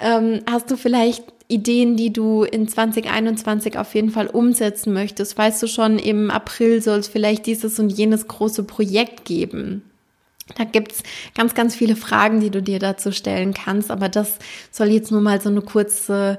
Ähm, 0.00 0.40
hast 0.50 0.70
du 0.72 0.76
vielleicht 0.76 1.22
Ideen, 1.46 1.96
die 1.96 2.12
du 2.12 2.42
in 2.42 2.66
2021 2.66 3.78
auf 3.78 3.94
jeden 3.94 4.10
Fall 4.10 4.26
umsetzen 4.26 4.92
möchtest? 4.92 5.38
Weißt 5.38 5.62
du 5.62 5.68
schon, 5.68 6.00
im 6.00 6.30
April 6.30 6.82
soll 6.82 6.98
es 6.98 7.08
vielleicht 7.08 7.46
dieses 7.46 7.78
und 7.78 7.90
jenes 7.90 8.26
große 8.26 8.64
Projekt 8.64 9.24
geben? 9.24 9.82
Da 10.56 10.64
gibt's 10.64 11.02
ganz, 11.34 11.54
ganz 11.54 11.74
viele 11.74 11.96
Fragen, 11.96 12.40
die 12.40 12.50
du 12.50 12.62
dir 12.62 12.78
dazu 12.78 13.12
stellen 13.12 13.54
kannst, 13.54 13.90
aber 13.90 14.08
das 14.08 14.38
soll 14.70 14.88
jetzt 14.88 15.10
nur 15.10 15.20
mal 15.20 15.40
so 15.40 15.48
eine 15.48 15.62
kurze 15.62 16.38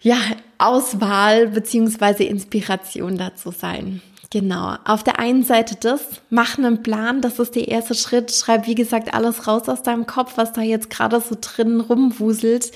ja, 0.00 0.18
Auswahl 0.58 1.48
beziehungsweise 1.48 2.24
Inspiration 2.24 3.18
dazu 3.18 3.50
sein. 3.50 4.02
Genau. 4.30 4.76
Auf 4.84 5.02
der 5.02 5.18
einen 5.18 5.42
Seite 5.42 5.76
das, 5.80 6.20
mach 6.28 6.58
einen 6.58 6.82
Plan, 6.82 7.22
das 7.22 7.38
ist 7.38 7.54
der 7.54 7.68
erste 7.68 7.94
Schritt. 7.94 8.30
Schreib, 8.30 8.66
wie 8.66 8.74
gesagt, 8.74 9.14
alles 9.14 9.46
raus 9.46 9.68
aus 9.68 9.82
deinem 9.82 10.06
Kopf, 10.06 10.36
was 10.36 10.52
da 10.52 10.60
jetzt 10.60 10.90
gerade 10.90 11.20
so 11.20 11.36
drin 11.40 11.80
rumwuselt. 11.80 12.72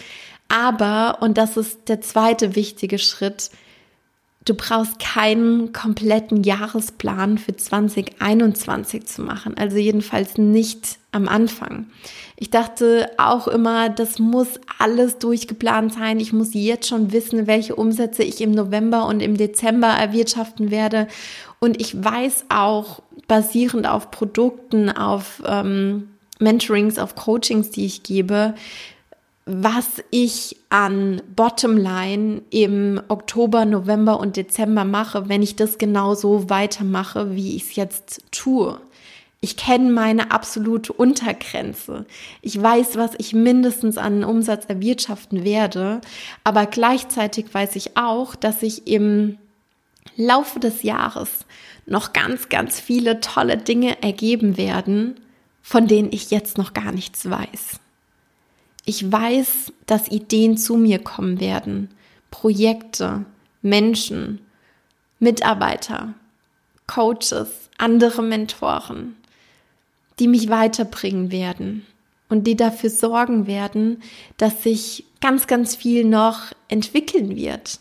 Aber, 0.49 1.19
und 1.21 1.37
das 1.37 1.57
ist 1.57 1.89
der 1.89 2.01
zweite 2.01 2.57
wichtige 2.57 2.99
Schritt, 2.99 3.51
du 4.45 4.55
brauchst 4.55 4.99
keinen 4.99 5.73
kompletten 5.73 6.43
Jahresplan 6.43 7.39
für 7.39 7.57
2021 7.57 9.07
zu 9.07 9.23
machen. 9.23 9.57
Also 9.57 9.77
jedenfalls 9.77 10.39
nicht 10.39 10.99
am 11.13 11.29
Anfang. 11.29 11.87
Ich 12.37 12.51
dachte 12.51 13.11
auch 13.19 13.47
immer, 13.47 13.89
das 13.89 14.19
muss 14.19 14.49
alles 14.79 15.19
durchgeplant 15.19 15.95
sein. 15.95 16.19
Ich 16.19 16.33
muss 16.33 16.55
jetzt 16.55 16.89
schon 16.89 17.13
wissen, 17.13 17.47
welche 17.47 17.77
Umsätze 17.77 18.25
ich 18.25 18.41
im 18.41 18.51
November 18.51 19.07
und 19.07 19.21
im 19.21 19.37
Dezember 19.37 19.89
erwirtschaften 19.89 20.71
werde. 20.71 21.07
Und 21.61 21.81
ich 21.81 22.03
weiß 22.03 22.47
auch, 22.49 23.03
basierend 23.29 23.87
auf 23.87 24.11
Produkten, 24.11 24.91
auf 24.91 25.43
ähm, 25.47 26.09
Mentorings, 26.41 26.99
auf 26.99 27.15
Coachings, 27.15 27.71
die 27.71 27.87
ich 27.87 28.03
gebe, 28.03 28.55
was 29.45 30.03
ich 30.11 30.57
an 30.69 31.21
Bottomline 31.35 32.43
im 32.51 33.01
Oktober, 33.09 33.65
November 33.65 34.21
und 34.21 34.37
Dezember 34.37 34.85
mache, 34.85 35.29
wenn 35.29 35.43
ich 35.43 35.57
das 35.57 35.79
genauso 35.79 36.49
weitermache, 36.49 37.35
wie 37.35 37.57
ich 37.57 37.65
es 37.65 37.77
jetzt 37.77 38.23
tue. 38.31 38.81
Ich 39.41 39.57
kenne 39.57 39.91
meine 39.91 40.31
absolute 40.31 40.93
Untergrenze. 40.93 42.07
Ich 42.43 42.63
weiß, 42.63 42.97
was 42.97 43.11
ich 43.19 43.33
mindestens 43.33 43.99
an 43.99 44.23
Umsatz 44.23 44.67
erwirtschaften 44.67 45.43
werde, 45.43 46.01
aber 46.45 46.67
gleichzeitig 46.67 47.53
weiß 47.53 47.75
ich 47.75 47.97
auch, 47.97 48.37
dass 48.37 48.61
sich 48.61 48.87
im 48.87 49.39
Laufe 50.17 50.61
des 50.61 50.85
Jahres 50.85 51.31
noch 51.87 52.13
ganz, 52.13 52.49
ganz 52.49 52.79
viele 52.79 53.19
tolle 53.19 53.57
Dinge 53.57 54.01
ergeben 54.01 54.57
werden, 54.57 55.19
von 55.61 55.89
denen 55.89 56.13
ich 56.13 56.31
jetzt 56.31 56.57
noch 56.57 56.73
gar 56.73 56.93
nichts 56.93 57.29
weiß. 57.29 57.82
Ich 58.85 59.11
weiß, 59.11 59.73
dass 59.87 60.09
Ideen 60.09 60.57
zu 60.57 60.77
mir 60.77 60.99
kommen 60.99 61.39
werden, 61.41 61.91
Projekte, 62.31 63.25
Menschen, 63.63 64.41
Mitarbeiter, 65.21 66.15
Coaches, 66.89 67.71
andere 67.79 68.23
Mentoren, 68.23 69.17
die 70.19 70.27
mich 70.27 70.49
weiterbringen 70.49 71.31
werden 71.31 71.87
und 72.29 72.47
die 72.47 72.57
dafür 72.57 72.91
sorgen 72.91 73.47
werden, 73.47 74.03
dass 74.37 74.63
sich 74.63 75.05
ganz, 75.21 75.47
ganz 75.47 75.77
viel 75.77 76.05
noch 76.05 76.53
entwickeln 76.69 77.37
wird. 77.37 77.79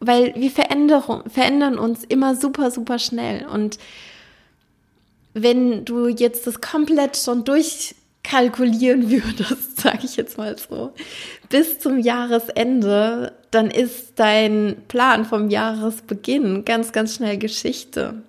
Weil 0.00 0.34
wir 0.36 0.50
verändern 0.50 1.78
uns 1.78 2.04
immer 2.04 2.36
super, 2.36 2.70
super 2.70 2.98
schnell. 2.98 3.46
Und 3.46 3.78
wenn 5.34 5.84
du 5.84 6.08
jetzt 6.08 6.46
das 6.46 6.60
komplett 6.60 7.16
schon 7.16 7.44
durch 7.44 7.94
kalkulieren 8.22 9.10
würdest, 9.10 9.80
sage 9.80 10.00
ich 10.04 10.16
jetzt 10.16 10.38
mal 10.38 10.56
so, 10.58 10.92
bis 11.48 11.78
zum 11.78 11.98
Jahresende, 11.98 13.32
dann 13.50 13.70
ist 13.70 14.12
dein 14.16 14.76
Plan 14.88 15.24
vom 15.24 15.50
Jahresbeginn 15.50 16.64
ganz, 16.64 16.92
ganz 16.92 17.14
schnell 17.14 17.38
Geschichte. 17.38 18.22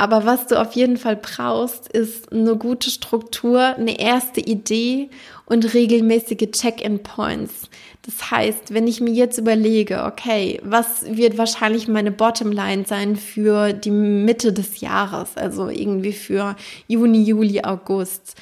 Aber 0.00 0.24
was 0.24 0.46
du 0.46 0.58
auf 0.58 0.72
jeden 0.72 0.96
Fall 0.96 1.16
brauchst, 1.16 1.86
ist 1.88 2.32
eine 2.32 2.56
gute 2.56 2.88
Struktur, 2.88 3.60
eine 3.60 4.00
erste 4.00 4.40
Idee 4.40 5.10
und 5.44 5.74
regelmäßige 5.74 6.50
Check-in-Points. 6.52 7.68
Das 8.02 8.30
heißt, 8.30 8.72
wenn 8.72 8.86
ich 8.86 9.02
mir 9.02 9.12
jetzt 9.12 9.36
überlege, 9.36 10.04
okay, 10.04 10.58
was 10.64 11.04
wird 11.04 11.36
wahrscheinlich 11.36 11.86
meine 11.86 12.12
Bottomline 12.12 12.86
sein 12.86 13.14
für 13.16 13.74
die 13.74 13.90
Mitte 13.90 14.54
des 14.54 14.80
Jahres, 14.80 15.36
also 15.36 15.68
irgendwie 15.68 16.14
für 16.14 16.56
Juni, 16.88 17.22
Juli, 17.22 17.62
August, 17.62 18.36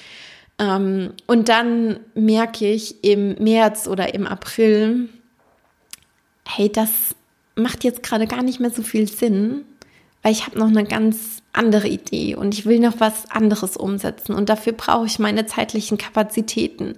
und 0.60 1.48
dann 1.48 2.00
merke 2.14 2.68
ich 2.68 3.04
im 3.04 3.34
März 3.34 3.86
oder 3.86 4.12
im 4.14 4.26
April, 4.26 5.08
hey, 6.46 6.70
das 6.70 6.90
macht 7.54 7.84
jetzt 7.84 8.02
gerade 8.02 8.26
gar 8.26 8.42
nicht 8.42 8.58
mehr 8.58 8.70
so 8.70 8.82
viel 8.82 9.06
Sinn, 9.06 9.64
weil 10.22 10.32
ich 10.32 10.46
habe 10.46 10.58
noch 10.58 10.66
eine 10.66 10.84
ganz 10.84 11.42
andere 11.52 11.86
Idee 11.88 12.34
und 12.34 12.54
ich 12.54 12.66
will 12.66 12.80
noch 12.80 12.98
was 12.98 13.30
anderes 13.30 13.76
umsetzen 13.76 14.34
und 14.34 14.48
dafür 14.48 14.72
brauche 14.72 15.06
ich 15.06 15.20
meine 15.20 15.46
zeitlichen 15.46 15.96
Kapazitäten. 15.96 16.96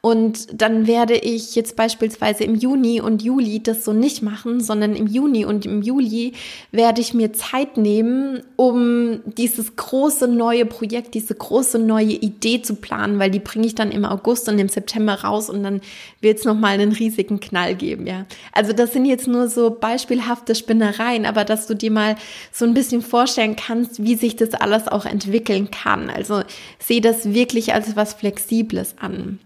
Und 0.00 0.62
dann 0.62 0.86
werde 0.86 1.16
ich 1.16 1.56
jetzt 1.56 1.74
beispielsweise 1.74 2.44
im 2.44 2.54
Juni 2.54 3.00
und 3.00 3.20
Juli 3.20 3.60
das 3.60 3.84
so 3.84 3.92
nicht 3.92 4.22
machen, 4.22 4.60
sondern 4.60 4.94
im 4.94 5.08
Juni 5.08 5.44
und 5.44 5.66
im 5.66 5.82
Juli 5.82 6.34
werde 6.70 7.00
ich 7.00 7.14
mir 7.14 7.32
Zeit 7.32 7.76
nehmen, 7.76 8.44
um 8.54 9.20
dieses 9.24 9.74
große 9.74 10.28
neue 10.28 10.66
Projekt, 10.66 11.14
diese 11.14 11.34
große 11.34 11.80
neue 11.80 12.12
Idee 12.12 12.62
zu 12.62 12.76
planen, 12.76 13.18
weil 13.18 13.32
die 13.32 13.40
bringe 13.40 13.66
ich 13.66 13.74
dann 13.74 13.90
im 13.90 14.04
August 14.04 14.48
und 14.48 14.60
im 14.60 14.68
September 14.68 15.14
raus 15.14 15.50
und 15.50 15.64
dann 15.64 15.80
wird 16.20 16.38
es 16.38 16.44
nochmal 16.44 16.74
einen 16.74 16.92
riesigen 16.92 17.40
Knall 17.40 17.74
geben, 17.74 18.06
ja. 18.06 18.24
Also 18.52 18.72
das 18.72 18.92
sind 18.92 19.04
jetzt 19.04 19.26
nur 19.26 19.48
so 19.48 19.70
beispielhafte 19.70 20.54
Spinnereien, 20.54 21.26
aber 21.26 21.44
dass 21.44 21.66
du 21.66 21.74
dir 21.74 21.90
mal 21.90 22.14
so 22.52 22.64
ein 22.64 22.74
bisschen 22.74 23.02
vorstellen 23.02 23.56
kannst, 23.56 24.04
wie 24.04 24.14
sich 24.14 24.36
das 24.36 24.54
alles 24.54 24.86
auch 24.86 25.06
entwickeln 25.06 25.72
kann. 25.72 26.08
Also 26.08 26.42
sehe 26.78 27.00
das 27.00 27.34
wirklich 27.34 27.74
als 27.74 27.96
was 27.96 28.14
Flexibles 28.14 28.94
an. 29.00 29.40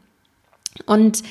Und 0.87 1.23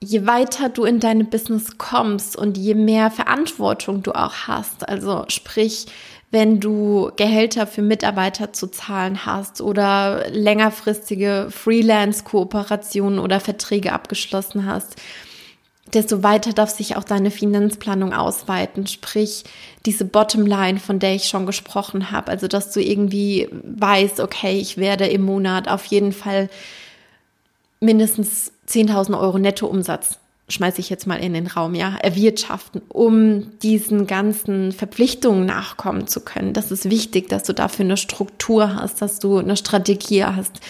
je 0.00 0.26
weiter 0.26 0.68
du 0.68 0.84
in 0.84 1.00
deine 1.00 1.24
Business 1.24 1.78
kommst 1.78 2.36
und 2.36 2.56
je 2.56 2.74
mehr 2.74 3.10
Verantwortung 3.10 4.02
du 4.02 4.12
auch 4.12 4.34
hast, 4.46 4.88
also 4.88 5.24
sprich, 5.28 5.86
wenn 6.30 6.58
du 6.58 7.12
Gehälter 7.16 7.66
für 7.66 7.82
Mitarbeiter 7.82 8.52
zu 8.52 8.66
zahlen 8.66 9.24
hast 9.24 9.60
oder 9.60 10.28
längerfristige 10.30 11.46
Freelance-Kooperationen 11.50 13.20
oder 13.20 13.38
Verträge 13.38 13.92
abgeschlossen 13.92 14.66
hast, 14.66 14.96
desto 15.92 16.24
weiter 16.24 16.52
darf 16.52 16.70
sich 16.70 16.96
auch 16.96 17.04
deine 17.04 17.30
Finanzplanung 17.30 18.12
ausweiten. 18.12 18.88
Sprich, 18.88 19.44
diese 19.86 20.04
Bottomline, 20.04 20.80
von 20.80 20.98
der 20.98 21.14
ich 21.14 21.28
schon 21.28 21.46
gesprochen 21.46 22.10
habe. 22.10 22.32
Also, 22.32 22.48
dass 22.48 22.72
du 22.72 22.80
irgendwie 22.80 23.48
weißt, 23.52 24.18
okay, 24.18 24.58
ich 24.58 24.76
werde 24.76 25.06
im 25.06 25.22
Monat 25.22 25.68
auf 25.68 25.84
jeden 25.84 26.12
Fall 26.12 26.48
mindestens 27.84 28.52
10.000 28.68 29.18
Euro 29.18 29.38
Nettoumsatz, 29.38 30.18
schmeiße 30.48 30.80
ich 30.80 30.90
jetzt 30.90 31.06
mal 31.06 31.16
in 31.16 31.34
den 31.34 31.46
Raum, 31.46 31.74
ja, 31.74 31.96
erwirtschaften, 31.96 32.82
um 32.88 33.58
diesen 33.60 34.06
ganzen 34.06 34.72
Verpflichtungen 34.72 35.46
nachkommen 35.46 36.06
zu 36.06 36.20
können. 36.20 36.52
Das 36.52 36.70
ist 36.70 36.90
wichtig, 36.90 37.28
dass 37.28 37.44
du 37.44 37.54
dafür 37.54 37.84
eine 37.84 37.96
Struktur 37.96 38.74
hast, 38.74 39.00
dass 39.00 39.18
du 39.18 39.38
eine 39.38 39.56
Strategie 39.56 40.24
hast, 40.24 40.60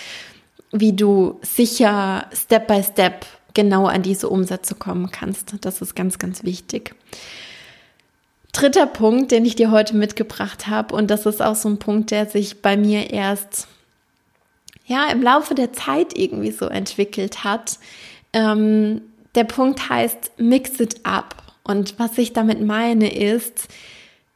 wie 0.70 0.92
du 0.92 1.38
sicher 1.42 2.26
Step 2.32 2.66
by 2.66 2.82
Step 2.82 3.26
genau 3.54 3.86
an 3.86 4.02
diese 4.02 4.28
Umsätze 4.28 4.74
kommen 4.74 5.10
kannst. 5.10 5.54
Das 5.60 5.80
ist 5.80 5.94
ganz, 5.94 6.18
ganz 6.18 6.42
wichtig. 6.42 6.94
Dritter 8.52 8.86
Punkt, 8.86 9.32
den 9.32 9.44
ich 9.44 9.56
dir 9.56 9.72
heute 9.72 9.96
mitgebracht 9.96 10.68
habe, 10.68 10.94
und 10.94 11.10
das 11.10 11.26
ist 11.26 11.42
auch 11.42 11.56
so 11.56 11.68
ein 11.68 11.78
Punkt, 11.78 12.12
der 12.12 12.26
sich 12.26 12.62
bei 12.62 12.76
mir 12.76 13.10
erst 13.10 13.66
ja 14.86 15.06
im 15.10 15.22
Laufe 15.22 15.54
der 15.54 15.72
Zeit 15.72 16.16
irgendwie 16.16 16.50
so 16.50 16.66
entwickelt 16.66 17.44
hat. 17.44 17.78
Ähm, 18.32 19.02
der 19.34 19.44
Punkt 19.44 19.88
heißt 19.88 20.32
Mix 20.38 20.78
it 20.80 21.00
up. 21.04 21.36
Und 21.64 21.98
was 21.98 22.18
ich 22.18 22.32
damit 22.32 22.60
meine 22.60 23.14
ist, 23.14 23.68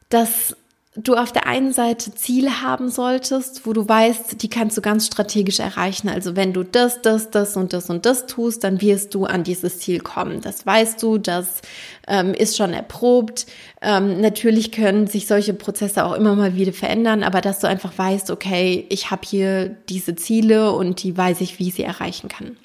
dass 0.08 0.56
du 1.02 1.14
auf 1.14 1.30
der 1.32 1.46
einen 1.46 1.72
Seite 1.72 2.12
Ziele 2.14 2.62
haben 2.62 2.90
solltest, 2.90 3.66
wo 3.66 3.72
du 3.72 3.88
weißt, 3.88 4.42
die 4.42 4.48
kannst 4.48 4.76
du 4.76 4.80
ganz 4.80 5.06
strategisch 5.06 5.60
erreichen. 5.60 6.08
Also 6.08 6.34
wenn 6.34 6.52
du 6.52 6.64
das, 6.64 7.02
das, 7.02 7.30
das 7.30 7.56
und 7.56 7.72
das 7.72 7.88
und 7.88 8.04
das 8.04 8.26
tust, 8.26 8.64
dann 8.64 8.80
wirst 8.80 9.14
du 9.14 9.24
an 9.24 9.44
dieses 9.44 9.78
Ziel 9.78 10.00
kommen. 10.00 10.40
Das 10.40 10.66
weißt 10.66 11.00
du, 11.02 11.18
das 11.18 11.62
ähm, 12.08 12.34
ist 12.34 12.56
schon 12.56 12.72
erprobt. 12.72 13.46
Ähm, 13.80 14.20
natürlich 14.20 14.72
können 14.72 15.06
sich 15.06 15.28
solche 15.28 15.54
Prozesse 15.54 16.04
auch 16.04 16.14
immer 16.14 16.34
mal 16.34 16.56
wieder 16.56 16.72
verändern, 16.72 17.22
aber 17.22 17.40
dass 17.40 17.60
du 17.60 17.68
einfach 17.68 17.96
weißt, 17.96 18.30
okay, 18.30 18.84
ich 18.88 19.10
habe 19.10 19.22
hier 19.24 19.76
diese 19.88 20.16
Ziele 20.16 20.72
und 20.72 21.02
die 21.04 21.16
weiß 21.16 21.40
ich, 21.42 21.60
wie 21.60 21.68
ich 21.68 21.74
sie 21.74 21.84
erreichen 21.84 22.28
kann. 22.28 22.56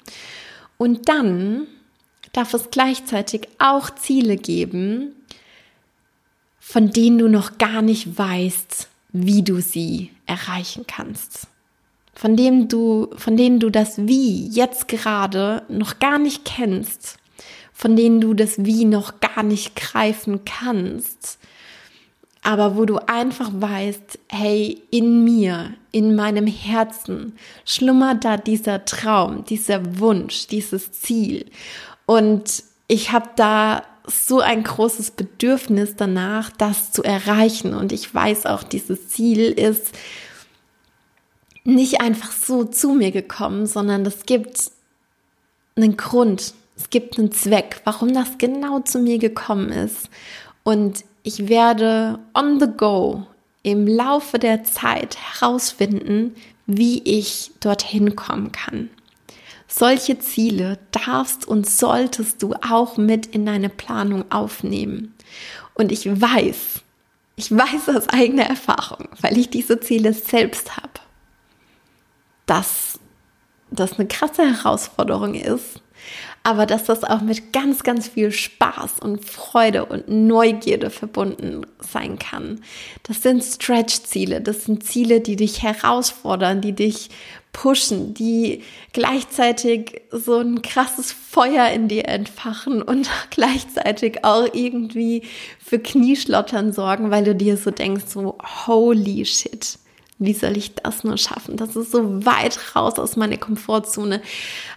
Und 0.76 1.08
dann 1.08 1.68
darf 2.32 2.52
es 2.52 2.70
gleichzeitig 2.70 3.48
auch 3.58 3.90
Ziele 3.90 4.36
geben, 4.36 5.14
von 6.66 6.90
denen 6.90 7.18
du 7.18 7.28
noch 7.28 7.58
gar 7.58 7.82
nicht 7.82 8.16
weißt, 8.18 8.88
wie 9.12 9.42
du 9.42 9.60
sie 9.60 10.10
erreichen 10.26 10.86
kannst. 10.88 11.46
Von 12.14 12.36
denen 12.36 12.68
du, 12.68 13.10
von 13.16 13.36
denen 13.36 13.60
du 13.60 13.68
das 13.70 14.06
Wie 14.08 14.48
jetzt 14.48 14.88
gerade 14.88 15.62
noch 15.68 15.98
gar 15.98 16.18
nicht 16.18 16.44
kennst, 16.46 17.18
von 17.72 17.96
denen 17.96 18.20
du 18.20 18.32
das 18.32 18.64
Wie 18.64 18.86
noch 18.86 19.20
gar 19.20 19.42
nicht 19.42 19.76
greifen 19.76 20.44
kannst. 20.44 21.38
aber 22.44 22.76
wo 22.76 22.84
du 22.84 22.98
einfach 22.98 23.50
weißt, 23.52 24.18
hey, 24.30 24.82
in 24.90 25.24
mir, 25.24 25.72
in 25.92 26.14
meinem 26.14 26.46
Herzen 26.46 27.36
schlummert 27.64 28.24
da 28.24 28.36
dieser 28.36 28.84
Traum, 28.84 29.44
dieser 29.46 29.98
Wunsch, 29.98 30.46
dieses 30.46 30.92
Ziel. 30.92 31.46
Und 32.04 32.62
ich 32.86 33.12
habe 33.12 33.30
da 33.36 33.82
so 34.06 34.40
ein 34.40 34.62
großes 34.62 35.12
Bedürfnis 35.12 35.96
danach, 35.96 36.50
das 36.50 36.92
zu 36.92 37.02
erreichen. 37.02 37.74
Und 37.74 37.92
ich 37.92 38.14
weiß 38.14 38.46
auch, 38.46 38.62
dieses 38.62 39.08
Ziel 39.08 39.50
ist 39.52 39.92
nicht 41.64 42.00
einfach 42.00 42.32
so 42.32 42.64
zu 42.64 42.92
mir 42.92 43.10
gekommen, 43.10 43.66
sondern 43.66 44.04
es 44.04 44.26
gibt 44.26 44.70
einen 45.76 45.96
Grund, 45.96 46.54
es 46.76 46.90
gibt 46.90 47.18
einen 47.18 47.32
Zweck, 47.32 47.80
warum 47.84 48.12
das 48.12 48.38
genau 48.38 48.80
zu 48.80 48.98
mir 48.98 49.18
gekommen 49.18 49.70
ist. 49.70 50.10
Und 50.62 51.04
ich 51.22 51.48
werde 51.48 52.18
on 52.34 52.60
the 52.60 52.68
go 52.76 53.26
im 53.62 53.86
Laufe 53.86 54.38
der 54.38 54.64
Zeit 54.64 55.16
herausfinden, 55.16 56.34
wie 56.66 57.02
ich 57.02 57.50
dorthin 57.60 58.14
kommen 58.14 58.52
kann. 58.52 58.90
Solche 59.66 60.18
Ziele 60.18 60.78
darfst 60.92 61.46
und 61.46 61.68
solltest 61.68 62.42
du 62.42 62.54
auch 62.54 62.96
mit 62.96 63.26
in 63.26 63.46
deine 63.46 63.68
Planung 63.68 64.30
aufnehmen. 64.30 65.14
Und 65.74 65.90
ich 65.90 66.06
weiß, 66.06 66.82
ich 67.36 67.50
weiß 67.50 67.88
aus 67.96 68.08
eigener 68.08 68.44
Erfahrung, 68.44 69.08
weil 69.20 69.36
ich 69.38 69.50
diese 69.50 69.80
Ziele 69.80 70.12
selbst 70.12 70.76
habe, 70.76 71.00
dass 72.46 73.00
das 73.70 73.98
eine 73.98 74.06
krasse 74.06 74.42
Herausforderung 74.42 75.34
ist, 75.34 75.80
aber 76.42 76.66
dass 76.66 76.84
das 76.84 77.02
auch 77.02 77.22
mit 77.22 77.52
ganz, 77.52 77.82
ganz 77.82 78.08
viel 78.08 78.30
Spaß 78.30 79.00
und 79.00 79.24
Freude 79.24 79.86
und 79.86 80.08
Neugierde 80.08 80.90
verbunden 80.90 81.66
sein 81.80 82.18
kann. 82.18 82.60
Das 83.02 83.22
sind 83.22 83.42
Stretch-Ziele, 83.42 84.40
das 84.40 84.64
sind 84.64 84.84
Ziele, 84.84 85.20
die 85.20 85.36
dich 85.36 85.62
herausfordern, 85.62 86.60
die 86.60 86.74
dich 86.74 87.08
pushen, 87.54 88.12
die 88.12 88.62
gleichzeitig 88.92 90.02
so 90.10 90.40
ein 90.40 90.60
krasses 90.60 91.12
Feuer 91.12 91.68
in 91.68 91.88
dir 91.88 92.06
entfachen 92.06 92.82
und 92.82 93.08
gleichzeitig 93.30 94.24
auch 94.24 94.46
irgendwie 94.52 95.22
für 95.64 95.78
Knieschlottern 95.78 96.74
sorgen, 96.74 97.10
weil 97.10 97.24
du 97.24 97.34
dir 97.34 97.56
so 97.56 97.70
denkst, 97.70 98.04
so 98.08 98.36
holy 98.66 99.24
shit 99.24 99.78
wie 100.18 100.32
soll 100.32 100.56
ich 100.56 100.74
das 100.74 101.04
nur 101.04 101.18
schaffen? 101.18 101.56
Das 101.56 101.76
ist 101.76 101.90
so 101.90 102.24
weit 102.24 102.76
raus 102.76 102.98
aus 102.98 103.16
meiner 103.16 103.36
Komfortzone. 103.36 104.22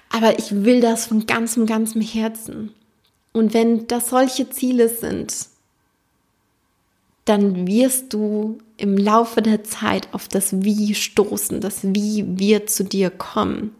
Aber 0.10 0.40
ich 0.40 0.64
will 0.64 0.82
das 0.82 1.06
von 1.06 1.28
ganzem, 1.28 1.66
ganzem 1.66 2.02
Herzen. 2.02 2.74
Und 3.34 3.54
wenn 3.54 3.88
das 3.88 4.10
solche 4.10 4.50
Ziele 4.50 4.90
sind, 4.90 5.34
dann 7.28 7.68
wirst 7.68 8.14
du 8.14 8.60
im 8.78 8.98
Laufe 8.98 9.42
der 9.42 9.64
Zeit 9.64 10.08
auf 10.14 10.28
das 10.28 10.64
Wie 10.64 10.96
stoßen. 10.96 11.60
Das 11.62 11.80
Wie 11.84 12.24
wird 12.40 12.70
zu 12.70 12.84
dir 12.84 13.10
kommen. 13.10 13.76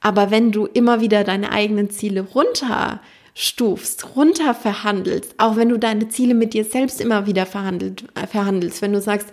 Aber 0.00 0.30
wenn 0.30 0.52
du 0.52 0.66
immer 0.66 1.00
wieder 1.00 1.24
deine 1.24 1.50
eigenen 1.50 1.90
Ziele 1.90 2.20
runterstufst, 2.20 4.14
runter 4.14 4.54
verhandelst, 4.54 5.34
auch 5.38 5.56
wenn 5.56 5.68
du 5.68 5.78
deine 5.78 6.08
Ziele 6.08 6.34
mit 6.34 6.54
dir 6.54 6.64
selbst 6.64 7.00
immer 7.00 7.26
wieder 7.26 7.42
äh, 7.42 8.26
verhandelst, 8.26 8.82
wenn 8.82 8.92
du 8.92 9.00
sagst, 9.00 9.28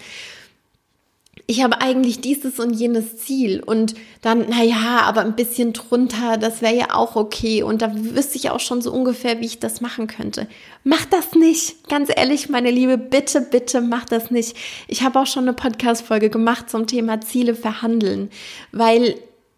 ich 1.45 1.61
habe 1.61 1.81
eigentlich 1.81 2.21
dieses 2.21 2.59
und 2.59 2.71
jenes 2.71 3.17
Ziel 3.17 3.61
und 3.61 3.95
dann, 4.21 4.47
naja, 4.49 5.01
aber 5.03 5.21
ein 5.21 5.35
bisschen 5.35 5.73
drunter, 5.73 6.37
das 6.37 6.61
wäre 6.61 6.75
ja 6.75 6.95
auch 6.95 7.17
okay 7.17 7.63
und 7.63 7.81
da 7.81 7.91
wüsste 7.93 8.37
ich 8.37 8.49
auch 8.49 8.61
schon 8.61 8.81
so 8.81 8.93
ungefähr, 8.93 9.41
wie 9.41 9.45
ich 9.45 9.59
das 9.59 9.81
machen 9.81 10.07
könnte. 10.07 10.47
Mach 10.85 11.05
das 11.05 11.33
nicht, 11.33 11.89
ganz 11.89 12.09
ehrlich, 12.15 12.47
meine 12.47 12.71
Liebe, 12.71 12.97
bitte, 12.97 13.41
bitte 13.41 13.81
mach 13.81 14.05
das 14.05 14.31
nicht. 14.31 14.55
Ich 14.87 15.03
habe 15.03 15.19
auch 15.19 15.27
schon 15.27 15.43
eine 15.43 15.53
Podcast-Folge 15.53 16.29
gemacht 16.29 16.69
zum 16.69 16.87
Thema 16.87 17.19
Ziele 17.19 17.55
verhandeln, 17.55 18.29
weil 18.71 19.15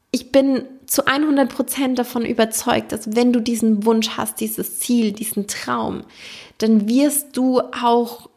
ich 0.10 0.32
bin 0.32 0.63
zu 0.88 1.06
100 1.06 1.50
Prozent 1.50 2.00
davon 2.00 2.25
überzeugt, 2.25 2.92
dass 2.92 3.15
wenn 3.15 3.32
du 3.32 3.42
diesen 3.42 3.86
Wunsch 3.86 4.10
hast, 4.18 4.39
dieses 4.39 4.80
Ziel, 4.80 5.12
diesen 5.12 5.48
Traum, 5.48 6.04
dann 6.58 6.88
wirst 6.88 7.38
du 7.38 7.60
auch 7.60 8.30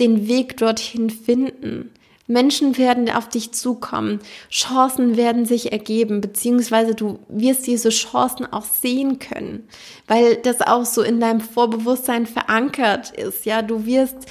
den 0.00 0.28
Weg 0.28 0.56
dorthin 0.56 1.10
finden. 1.10 1.90
Menschen 2.26 2.76
werden 2.76 3.10
auf 3.10 3.28
dich 3.28 3.52
zukommen, 3.52 4.20
Chancen 4.50 5.16
werden 5.16 5.46
sich 5.46 5.72
ergeben, 5.72 6.20
beziehungsweise 6.20 6.94
du 6.94 7.20
wirst 7.28 7.66
diese 7.66 7.90
Chancen 7.90 8.52
auch 8.52 8.64
sehen 8.64 9.18
können, 9.18 9.68
weil 10.06 10.36
das 10.36 10.60
auch 10.60 10.84
so 10.84 11.02
in 11.02 11.20
deinem 11.20 11.40
Vorbewusstsein 11.40 12.26
verankert 12.26 13.12
ist. 13.12 13.44
Ja, 13.46 13.62
du 13.62 13.86
wirst 13.86 14.26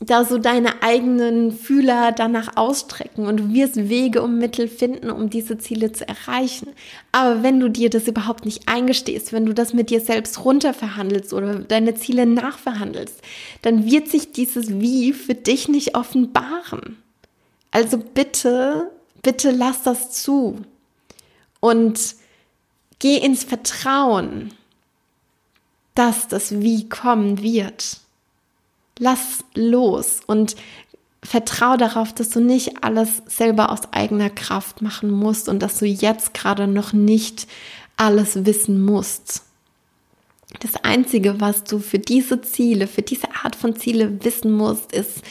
da 0.00 0.24
so 0.24 0.38
deine 0.38 0.82
eigenen 0.82 1.52
Fühler 1.52 2.12
danach 2.12 2.56
ausstrecken 2.56 3.26
und 3.26 3.38
du 3.38 3.54
wirst 3.54 3.88
Wege 3.88 4.22
und 4.22 4.38
Mittel 4.38 4.68
finden, 4.68 5.10
um 5.10 5.30
diese 5.30 5.58
Ziele 5.58 5.92
zu 5.92 6.06
erreichen. 6.06 6.68
Aber 7.12 7.42
wenn 7.42 7.60
du 7.60 7.68
dir 7.68 7.90
das 7.90 8.08
überhaupt 8.08 8.44
nicht 8.44 8.68
eingestehst, 8.68 9.32
wenn 9.32 9.46
du 9.46 9.54
das 9.54 9.72
mit 9.72 9.90
dir 9.90 10.00
selbst 10.00 10.44
runterverhandelst 10.44 11.32
oder 11.32 11.60
deine 11.60 11.94
Ziele 11.94 12.26
nachverhandelst, 12.26 13.20
dann 13.62 13.90
wird 13.90 14.08
sich 14.08 14.32
dieses 14.32 14.80
Wie 14.80 15.12
für 15.12 15.34
dich 15.34 15.68
nicht 15.68 15.96
offenbaren. 15.96 17.03
Also 17.74 17.98
bitte, 17.98 18.92
bitte 19.20 19.50
lass 19.50 19.82
das 19.82 20.12
zu 20.12 20.62
und 21.58 22.14
geh 23.00 23.16
ins 23.16 23.42
Vertrauen, 23.42 24.54
dass 25.96 26.28
das 26.28 26.60
Wie 26.60 26.88
kommen 26.88 27.42
wird. 27.42 27.98
Lass 29.00 29.42
los 29.54 30.20
und 30.28 30.54
vertrau 31.24 31.76
darauf, 31.76 32.12
dass 32.12 32.30
du 32.30 32.38
nicht 32.38 32.84
alles 32.84 33.22
selber 33.26 33.72
aus 33.72 33.92
eigener 33.92 34.30
Kraft 34.30 34.80
machen 34.80 35.10
musst 35.10 35.48
und 35.48 35.58
dass 35.60 35.80
du 35.80 35.86
jetzt 35.86 36.32
gerade 36.32 36.68
noch 36.68 36.92
nicht 36.92 37.48
alles 37.96 38.46
wissen 38.46 38.84
musst. 38.84 39.42
Das 40.60 40.76
Einzige, 40.84 41.40
was 41.40 41.64
du 41.64 41.80
für 41.80 41.98
diese 41.98 42.40
Ziele, 42.40 42.86
für 42.86 43.02
diese 43.02 43.34
Art 43.42 43.56
von 43.56 43.74
Ziele 43.74 44.24
wissen 44.24 44.52
musst, 44.52 44.92
ist, 44.92 45.22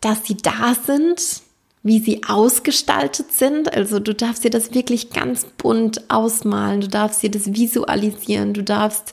dass 0.00 0.24
sie 0.24 0.36
da 0.36 0.76
sind, 0.86 1.44
wie 1.86 2.00
sie 2.00 2.22
ausgestaltet 2.26 3.30
sind. 3.32 3.72
Also 3.72 4.00
du 4.00 4.12
darfst 4.12 4.42
dir 4.42 4.50
das 4.50 4.74
wirklich 4.74 5.10
ganz 5.10 5.46
bunt 5.56 6.10
ausmalen, 6.10 6.80
du 6.80 6.88
darfst 6.88 7.22
dir 7.22 7.30
das 7.30 7.54
visualisieren, 7.54 8.54
du 8.54 8.64
darfst 8.64 9.12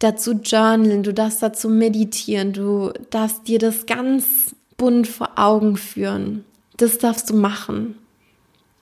dazu 0.00 0.32
journalen, 0.32 1.02
du 1.02 1.14
darfst 1.14 1.42
dazu 1.42 1.70
meditieren, 1.70 2.52
du 2.52 2.92
darfst 3.08 3.48
dir 3.48 3.58
das 3.58 3.86
ganz 3.86 4.54
bunt 4.76 5.08
vor 5.08 5.30
Augen 5.36 5.78
führen. 5.78 6.44
Das 6.76 6.98
darfst 6.98 7.30
du 7.30 7.36
machen. 7.36 7.96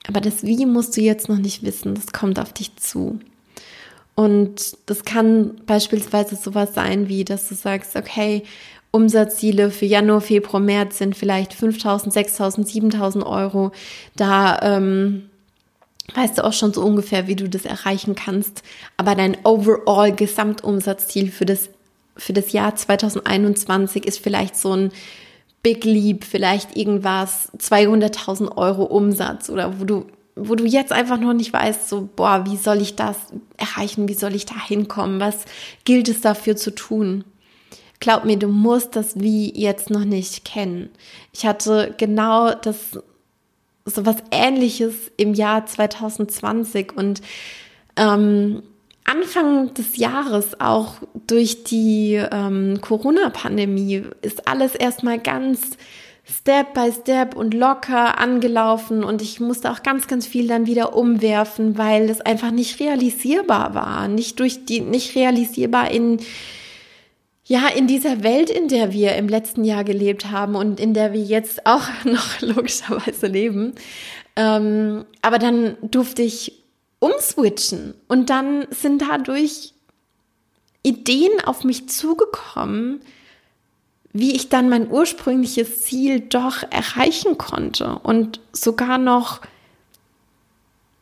Aber 0.05 0.19
das 0.19 0.43
Wie 0.43 0.65
musst 0.65 0.97
du 0.97 1.01
jetzt 1.01 1.29
noch 1.29 1.37
nicht 1.37 1.63
wissen, 1.63 1.95
das 1.95 2.11
kommt 2.11 2.39
auf 2.39 2.51
dich 2.51 2.75
zu. 2.75 3.19
Und 4.15 4.77
das 4.85 5.05
kann 5.05 5.55
beispielsweise 5.65 6.35
sowas 6.35 6.73
sein 6.75 7.07
wie, 7.07 7.23
dass 7.23 7.47
du 7.47 7.55
sagst, 7.55 7.95
okay, 7.95 8.43
Umsatzziele 8.95 9.71
für 9.71 9.87
Januar, 9.87 10.21
Februar, 10.21 10.61
März 10.61 10.99
sind 10.99 11.17
vielleicht 11.17 11.53
5.000, 11.53 12.13
6.000, 12.13 12.93
7.000 12.93 13.25
Euro. 13.25 13.71
Da 14.15 14.59
ähm, 14.61 15.31
weißt 16.13 16.37
du 16.37 16.43
auch 16.43 16.53
schon 16.53 16.73
so 16.73 16.83
ungefähr, 16.83 17.25
wie 17.25 17.35
du 17.35 17.49
das 17.49 17.65
erreichen 17.65 18.13
kannst. 18.13 18.61
Aber 18.95 19.15
dein 19.15 19.35
overall 19.45 20.13
Gesamtumsatzziel 20.13 21.31
für 21.31 21.45
das, 21.45 21.71
für 22.15 22.33
das 22.33 22.51
Jahr 22.51 22.75
2021 22.75 24.05
ist 24.05 24.19
vielleicht 24.19 24.55
so 24.55 24.75
ein 24.75 24.91
Big 25.63 25.85
Leap, 25.85 26.23
vielleicht 26.23 26.77
irgendwas 26.77 27.51
200.000 27.57 28.55
Euro 28.57 28.83
Umsatz 28.83 29.49
oder 29.49 29.79
wo 29.79 29.85
du 29.85 30.05
wo 30.35 30.55
du 30.55 30.65
jetzt 30.65 30.91
einfach 30.91 31.19
noch 31.19 31.33
nicht 31.33 31.53
weißt, 31.53 31.87
so, 31.87 32.09
boah, 32.15 32.43
wie 32.47 32.57
soll 32.57 32.81
ich 32.81 32.95
das 32.95 33.17
erreichen? 33.55 34.07
Wie 34.07 34.15
soll 34.15 34.33
ich 34.33 34.47
da 34.47 34.55
hinkommen? 34.65 35.19
Was 35.19 35.45
gilt 35.85 36.09
es 36.09 36.21
dafür 36.21 36.55
zu 36.55 36.73
tun? 36.73 37.23
Glaub 37.99 38.25
mir, 38.25 38.37
du 38.37 38.47
musst 38.47 38.95
das 38.95 39.19
Wie 39.19 39.57
jetzt 39.59 39.89
noch 39.89 40.05
nicht 40.05 40.45
kennen. 40.45 40.89
Ich 41.31 41.45
hatte 41.45 41.93
genau 41.97 42.53
das, 42.53 42.99
so 43.85 44.05
was 44.05 44.17
ähnliches 44.31 44.93
im 45.17 45.33
Jahr 45.33 45.65
2020 45.65 46.95
und 46.95 47.21
ähm, 47.95 48.63
Anfang 49.05 49.73
des 49.73 49.97
Jahres, 49.97 50.59
auch 50.61 50.95
durch 51.27 51.63
die 51.63 52.13
ähm, 52.13 52.79
Corona-Pandemie, 52.81 54.03
ist 54.21 54.47
alles 54.47 54.75
erstmal 54.75 55.19
ganz 55.19 55.77
Step 56.25 56.73
by 56.73 56.89
Step 56.89 57.35
und 57.35 57.53
locker 57.53 58.17
angelaufen 58.17 59.03
und 59.03 59.21
ich 59.21 59.41
musste 59.41 59.69
auch 59.69 59.83
ganz, 59.83 60.07
ganz 60.07 60.25
viel 60.25 60.47
dann 60.47 60.67
wieder 60.67 60.95
umwerfen, 60.95 61.77
weil 61.77 62.09
es 62.09 62.21
einfach 62.21 62.51
nicht 62.51 62.79
realisierbar 62.79 63.75
war, 63.75 64.07
nicht 64.07 64.39
durch 64.39 64.63
die, 64.63 64.79
nicht 64.79 65.15
realisierbar 65.15 65.91
in 65.91 66.19
ja, 67.45 67.67
in 67.67 67.87
dieser 67.87 68.23
Welt, 68.23 68.49
in 68.49 68.67
der 68.69 68.93
wir 68.93 69.15
im 69.15 69.27
letzten 69.27 69.65
Jahr 69.65 69.83
gelebt 69.83 70.31
haben 70.31 70.55
und 70.55 70.79
in 70.79 70.93
der 70.93 71.13
wir 71.13 71.21
jetzt 71.21 71.65
auch 71.65 71.87
noch 72.05 72.41
logischerweise 72.41 73.27
leben. 73.27 73.73
Ähm, 74.35 75.05
aber 75.21 75.39
dann 75.39 75.77
durfte 75.81 76.21
ich 76.21 76.63
umswitchen 76.99 77.93
und 78.07 78.29
dann 78.29 78.65
sind 78.71 79.01
dadurch 79.01 79.73
Ideen 80.83 81.41
auf 81.45 81.63
mich 81.63 81.89
zugekommen, 81.89 83.01
wie 84.13 84.35
ich 84.35 84.49
dann 84.49 84.69
mein 84.69 84.89
ursprüngliches 84.89 85.81
Ziel 85.81 86.21
doch 86.21 86.63
erreichen 86.69 87.37
konnte 87.37 87.99
und 88.03 88.39
sogar 88.53 88.97
noch 88.97 89.41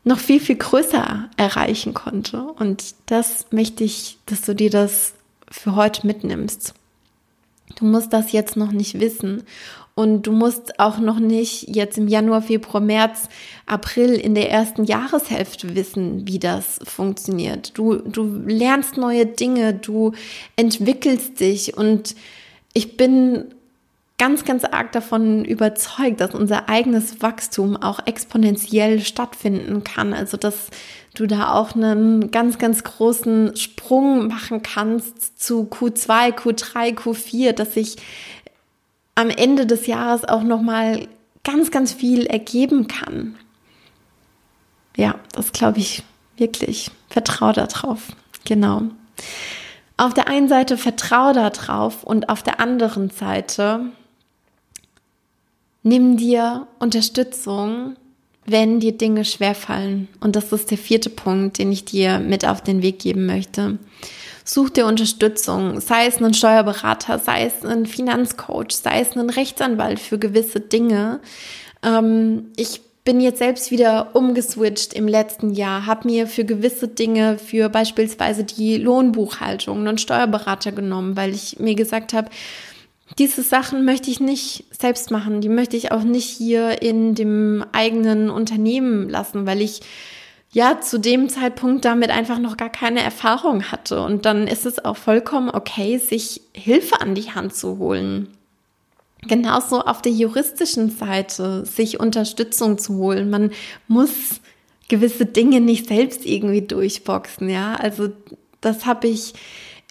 noch 0.04 0.18
viel, 0.18 0.40
viel 0.40 0.56
größer 0.56 1.30
erreichen 1.38 1.94
konnte. 1.94 2.42
Und 2.42 2.96
das 3.06 3.46
möchte 3.52 3.84
ich, 3.84 4.18
dass 4.26 4.42
du 4.42 4.56
dir 4.56 4.72
das 4.72 5.14
für 5.52 5.76
heute 5.76 6.08
mitnimmst. 6.08 6.74
Du 7.76 7.86
musst 7.86 8.12
das 8.14 8.32
jetzt 8.32 8.58
noch 8.58 8.72
nicht 8.72 9.00
wissen. 9.00 9.44
Und 9.94 10.26
du 10.26 10.32
musst 10.32 10.80
auch 10.80 11.00
noch 11.00 11.20
nicht 11.20 11.76
jetzt 11.76 11.98
im 11.98 12.08
Januar, 12.08 12.42
Februar, 12.42 12.82
März, 12.82 13.28
April 13.66 14.14
in 14.14 14.36
der 14.36 14.50
ersten 14.50 14.86
Jahreshälfte 14.86 15.76
wissen, 15.76 16.26
wie 16.28 16.40
das 16.40 16.80
funktioniert. 16.84 17.78
Du, 17.78 17.96
du 17.96 18.24
lernst 18.48 18.96
neue 18.96 19.26
Dinge, 19.26 19.74
du 19.74 20.14
entwickelst 20.56 21.40
dich 21.42 21.78
und 21.78 22.16
ich 22.74 22.96
bin 22.96 23.54
ganz, 24.22 24.46
ganz 24.46 24.66
arg 24.66 24.92
davon 24.92 25.44
überzeugt, 25.44 26.22
dass 26.22 26.36
unser 26.36 26.70
eigenes 26.70 27.24
Wachstum 27.24 27.76
auch 27.76 28.06
exponentiell 28.06 29.00
stattfinden 29.00 29.84
kann. 29.84 30.14
Also, 30.14 30.38
dass 30.38 30.68
du 31.16 31.26
da 31.26 31.56
auch 31.56 31.74
einen 31.74 32.30
ganz, 32.30 32.60
ganz 32.60 32.84
großen 32.84 33.56
Sprung 33.58 34.28
machen 34.28 34.62
kannst 34.62 35.42
zu 35.42 35.64
Q2, 35.64 36.36
Q3, 36.36 36.96
Q4, 36.96 37.54
dass 37.54 37.74
sich 37.74 37.98
am 39.16 39.32
Ende 39.32 39.66
des 39.66 39.88
Jahres 39.88 40.24
auch 40.24 40.44
nochmal 40.44 41.08
ganz, 41.44 41.72
ganz 41.72 41.92
viel 41.92 42.28
ergeben 42.28 42.88
kann. 42.88 43.36
Ja, 44.96 45.16
das 45.32 45.52
glaube 45.52 45.80
ich 45.80 46.04
wirklich. 46.38 46.92
Vertrau 47.10 47.54
darauf. 47.54 48.10
Genau. 48.46 48.84
Auf 49.98 50.14
der 50.14 50.28
einen 50.28 50.48
Seite 50.48 50.78
vertrau 50.78 51.34
darauf 51.34 52.04
und 52.04 52.30
auf 52.30 52.44
der 52.44 52.60
anderen 52.60 53.10
Seite 53.10 53.92
Nimm 55.84 56.18
dir 56.18 56.68
Unterstützung, 56.80 57.96
wenn 58.46 58.80
dir 58.80 58.92
Dinge 58.92 59.26
schwerfallen. 59.26 60.08
Und 60.20 60.36
das 60.36 60.52
ist 60.52 60.72
der 60.72 60.78
vierte 60.78 61.10
Punkt, 61.10 61.58
den 61.58 61.72
ich 61.72 61.86
dir 61.86 62.20
mit 62.20 62.46
auf 62.46 62.62
den 62.62 62.82
Weg 62.82 63.00
geben 63.00 63.26
möchte. 63.26 63.80
Such 64.44 64.72
dir 64.72 64.86
Unterstützung, 64.86 65.80
sei 65.80 66.08
es 66.08 66.22
ein 66.22 66.34
Steuerberater, 66.34 67.20
sei 67.20 67.46
es 67.46 67.64
ein 67.64 67.86
Finanzcoach, 67.86 68.72
sei 68.72 69.02
es 69.02 69.16
ein 69.16 69.30
Rechtsanwalt 69.30 70.00
für 70.00 70.18
gewisse 70.18 70.60
Dinge. 70.60 71.20
Ähm, 71.84 72.52
ich 72.56 72.82
bin 73.04 73.20
jetzt 73.20 73.40
selbst 73.40 73.72
wieder 73.72 74.16
umgeswitcht 74.16 74.94
im 74.94 75.08
letzten 75.08 75.52
Jahr, 75.52 75.86
habe 75.86 76.08
mir 76.08 76.28
für 76.28 76.46
gewisse 76.46 76.88
Dinge, 76.88 77.40
für 77.40 77.70
beispielsweise 77.70 78.44
die 78.44 78.78
Lohnbuchhaltung, 78.78 79.88
einen 79.88 79.98
Steuerberater 79.98 80.72
genommen, 80.72 81.16
weil 81.16 81.34
ich 81.34 81.60
mir 81.60 81.76
gesagt 81.76 82.14
habe, 82.14 82.30
diese 83.18 83.44
Sachen 83.44 83.86
möchte 83.86 84.10
ich 84.10 84.20
nicht 84.20 84.66
selbst 84.72 85.12
machen. 85.12 85.42
Die 85.42 85.50
möchte 85.50 85.78
ich 85.78 85.92
auch 85.92 86.04
nicht 86.04 86.28
hier 86.28 86.82
in 86.82 87.16
dem 87.16 87.66
eigenen 87.72 88.30
Unternehmen 88.30 89.10
lassen, 89.10 89.46
weil 89.46 89.62
ich 89.62 89.82
ja 90.52 90.82
zu 90.82 91.00
dem 91.00 91.30
Zeitpunkt 91.30 91.86
damit 91.86 92.10
einfach 92.10 92.40
noch 92.40 92.58
gar 92.58 92.70
keine 92.70 93.02
Erfahrung 93.02 93.72
hatte. 93.72 94.02
Und 94.04 94.26
dann 94.26 94.48
ist 94.48 94.66
es 94.66 94.84
auch 94.84 94.98
vollkommen 94.98 95.50
okay, 95.50 95.98
sich 95.98 96.42
Hilfe 96.54 97.02
an 97.02 97.16
die 97.16 97.32
Hand 97.32 97.56
zu 97.56 97.78
holen. 97.78 98.30
Genauso 99.24 99.82
auf 99.82 100.02
der 100.02 100.12
juristischen 100.12 100.90
Seite, 100.90 101.66
sich 101.66 102.00
Unterstützung 102.00 102.78
zu 102.80 102.96
holen. 102.96 103.30
Man 103.30 103.52
muss 103.88 104.42
gewisse 104.90 105.26
Dinge 105.26 105.62
nicht 105.62 105.88
selbst 105.88 106.26
irgendwie 106.26 106.64
durchboxen, 106.64 107.50
ja. 107.50 107.76
Also 107.76 108.10
das 108.62 108.86
habe 108.86 109.08
ich 109.08 109.34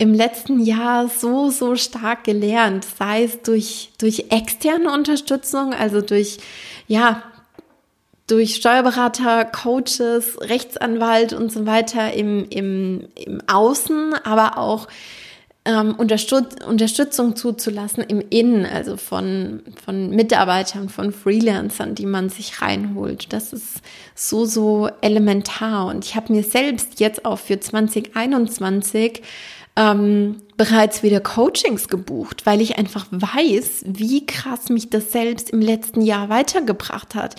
im 0.01 0.15
letzten 0.15 0.61
Jahr 0.61 1.09
so, 1.09 1.51
so 1.51 1.77
stark 1.77 2.25
gelernt, 2.25 2.87
sei 2.99 3.25
es 3.25 3.43
durch, 3.43 3.91
durch 3.99 4.25
externe 4.31 4.91
Unterstützung, 4.91 5.75
also 5.75 6.01
durch, 6.01 6.39
ja, 6.89 7.23
durch 8.27 8.55
Steuerberater, 8.55 9.45
Coaches, 9.45 10.41
Rechtsanwalt 10.41 11.35
und 11.35 11.53
so 11.53 11.67
weiter 11.67 12.15
im, 12.15 12.47
im, 12.49 13.09
im 13.15 13.43
Außen, 13.47 14.15
aber 14.25 14.57
auch 14.57 14.89
ähm, 15.67 15.95
Unterstütz 15.97 16.55
Unterstützung 16.67 17.37
zuzulassen 17.37 18.03
im 18.03 18.23
Innen, 18.31 18.65
also 18.65 18.97
von, 18.97 19.61
von 19.85 20.09
Mitarbeitern, 20.09 20.89
von 20.89 21.13
Freelancern, 21.13 21.95
die 21.95 22.07
man 22.07 22.31
sich 22.31 22.63
reinholt. 22.63 23.35
Das 23.35 23.53
ist 23.53 23.83
so, 24.15 24.47
so 24.47 24.89
elementar. 25.03 25.89
Und 25.89 26.07
ich 26.07 26.17
habe 26.17 26.33
mir 26.33 26.43
selbst 26.43 27.01
jetzt 27.01 27.27
auch 27.27 27.39
für 27.39 27.61
2021 27.61 29.21
ähm, 29.81 30.43
bereits 30.59 31.03
wieder 31.03 31.21
Coachings 31.21 31.89
gebucht, 31.89 32.45
weil 32.45 32.61
ich 32.61 32.77
einfach 32.77 33.07
weiß, 33.11 33.85
wie 33.87 34.27
krass 34.27 34.69
mich 34.69 34.91
das 34.91 35.11
selbst 35.11 35.51
im 35.51 35.63
letzten 35.63 36.03
Jahr 36.03 36.29
weitergebracht 36.29 37.15
hat. 37.15 37.37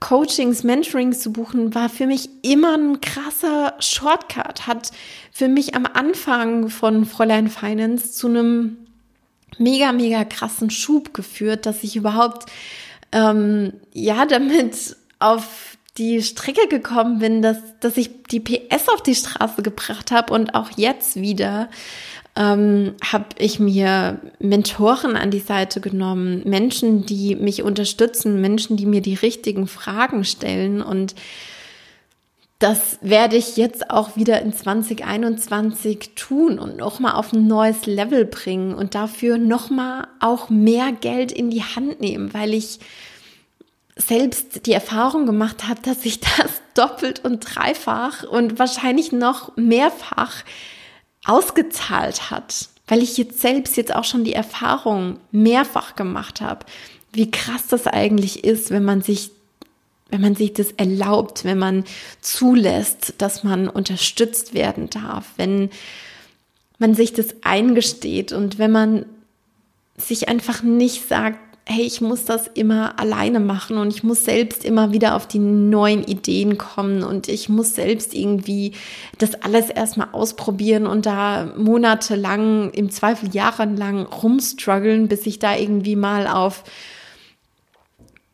Coachings, 0.00 0.64
Mentorings 0.64 1.20
zu 1.20 1.32
buchen, 1.32 1.74
war 1.74 1.88
für 1.88 2.06
mich 2.06 2.28
immer 2.42 2.76
ein 2.76 3.00
krasser 3.00 3.74
Shortcut, 3.78 4.66
hat 4.66 4.90
für 5.32 5.48
mich 5.48 5.76
am 5.76 5.86
Anfang 5.86 6.68
von 6.68 7.04
Fräulein 7.04 7.48
Finance 7.48 8.12
zu 8.12 8.26
einem 8.26 8.78
mega, 9.58 9.92
mega 9.92 10.24
krassen 10.24 10.70
Schub 10.70 11.14
geführt, 11.14 11.64
dass 11.64 11.84
ich 11.84 11.94
überhaupt 11.94 12.50
ähm, 13.12 13.72
ja 13.92 14.26
damit 14.26 14.96
auf 15.20 15.77
die 15.98 16.22
Strecke 16.22 16.68
gekommen 16.68 17.18
bin, 17.18 17.42
dass, 17.42 17.58
dass 17.80 17.96
ich 17.96 18.22
die 18.24 18.40
PS 18.40 18.88
auf 18.88 19.02
die 19.02 19.14
Straße 19.14 19.62
gebracht 19.62 20.10
habe 20.10 20.32
und 20.32 20.54
auch 20.54 20.70
jetzt 20.76 21.16
wieder 21.16 21.68
ähm, 22.36 22.94
habe 23.04 23.26
ich 23.38 23.58
mir 23.58 24.20
Mentoren 24.38 25.16
an 25.16 25.30
die 25.30 25.40
Seite 25.40 25.80
genommen, 25.80 26.42
Menschen, 26.44 27.04
die 27.04 27.34
mich 27.34 27.62
unterstützen, 27.62 28.40
Menschen, 28.40 28.76
die 28.76 28.86
mir 28.86 29.00
die 29.00 29.14
richtigen 29.14 29.66
Fragen 29.66 30.24
stellen 30.24 30.80
und 30.80 31.14
das 32.60 32.98
werde 33.02 33.36
ich 33.36 33.56
jetzt 33.56 33.90
auch 33.90 34.16
wieder 34.16 34.42
in 34.42 34.52
2021 34.52 36.10
tun 36.16 36.58
und 36.58 36.76
nochmal 36.76 37.14
auf 37.14 37.32
ein 37.32 37.46
neues 37.46 37.86
Level 37.86 38.24
bringen 38.24 38.74
und 38.74 38.96
dafür 38.96 39.38
nochmal 39.38 40.08
auch 40.18 40.50
mehr 40.50 40.90
Geld 40.92 41.30
in 41.30 41.50
die 41.50 41.62
Hand 41.62 42.00
nehmen, 42.00 42.34
weil 42.34 42.54
ich 42.54 42.80
selbst 43.98 44.64
die 44.66 44.72
Erfahrung 44.72 45.26
gemacht 45.26 45.68
habe, 45.68 45.80
dass 45.82 46.02
sich 46.02 46.20
das 46.20 46.50
doppelt 46.74 47.24
und 47.24 47.40
dreifach 47.40 48.22
und 48.22 48.58
wahrscheinlich 48.58 49.12
noch 49.12 49.56
mehrfach 49.56 50.44
ausgezahlt 51.24 52.30
hat, 52.30 52.68
weil 52.86 53.02
ich 53.02 53.18
jetzt 53.18 53.40
selbst 53.40 53.76
jetzt 53.76 53.94
auch 53.94 54.04
schon 54.04 54.24
die 54.24 54.32
Erfahrung 54.32 55.18
mehrfach 55.32 55.96
gemacht 55.96 56.40
habe, 56.40 56.64
wie 57.12 57.30
krass 57.30 57.66
das 57.68 57.86
eigentlich 57.86 58.44
ist, 58.44 58.70
wenn 58.70 58.84
man 58.84 59.02
sich 59.02 59.32
wenn 60.10 60.22
man 60.22 60.34
sich 60.34 60.54
das 60.54 60.72
erlaubt, 60.72 61.44
wenn 61.44 61.58
man 61.58 61.84
zulässt, 62.22 63.12
dass 63.18 63.44
man 63.44 63.68
unterstützt 63.68 64.54
werden 64.54 64.88
darf, 64.88 65.26
wenn 65.36 65.68
man 66.78 66.94
sich 66.94 67.12
das 67.12 67.34
eingesteht 67.42 68.32
und 68.32 68.58
wenn 68.58 68.72
man 68.72 69.04
sich 69.98 70.28
einfach 70.30 70.62
nicht 70.62 71.06
sagt, 71.06 71.38
hey, 71.70 71.82
ich 71.82 72.00
muss 72.00 72.24
das 72.24 72.46
immer 72.46 72.98
alleine 72.98 73.40
machen 73.40 73.76
und 73.76 73.92
ich 73.92 74.02
muss 74.02 74.24
selbst 74.24 74.64
immer 74.64 74.90
wieder 74.92 75.14
auf 75.14 75.28
die 75.28 75.38
neuen 75.38 76.02
Ideen 76.02 76.56
kommen 76.56 77.02
und 77.02 77.28
ich 77.28 77.50
muss 77.50 77.74
selbst 77.74 78.14
irgendwie 78.14 78.72
das 79.18 79.34
alles 79.34 79.68
erstmal 79.68 80.08
ausprobieren 80.12 80.86
und 80.86 81.04
da 81.04 81.52
monatelang, 81.58 82.70
im 82.70 82.90
Zweifel 82.90 83.28
jahrelang 83.34 84.06
rumstruggeln, 84.06 85.08
bis 85.08 85.26
ich 85.26 85.40
da 85.40 85.56
irgendwie 85.56 85.94
mal 85.94 86.26
auf 86.26 86.64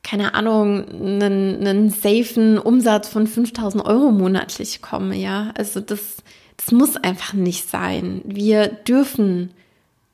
keine 0.05 0.35
Ahnung, 0.35 0.87
einen, 0.89 1.67
einen 1.67 1.91
safen 1.91 2.59
Umsatz 2.59 3.09
von 3.09 3.27
5000 3.27 3.85
Euro 3.85 4.13
monatlich 4.13 4.83
komme, 4.83 5.17
ja. 5.17 5.51
Also 5.57 5.81
das, 5.81 6.19
das 6.59 6.73
muss 6.73 6.97
einfach 6.97 7.33
nicht 7.33 7.69
sein. 7.69 8.21
Wir 8.25 8.69
dürfen 8.69 9.51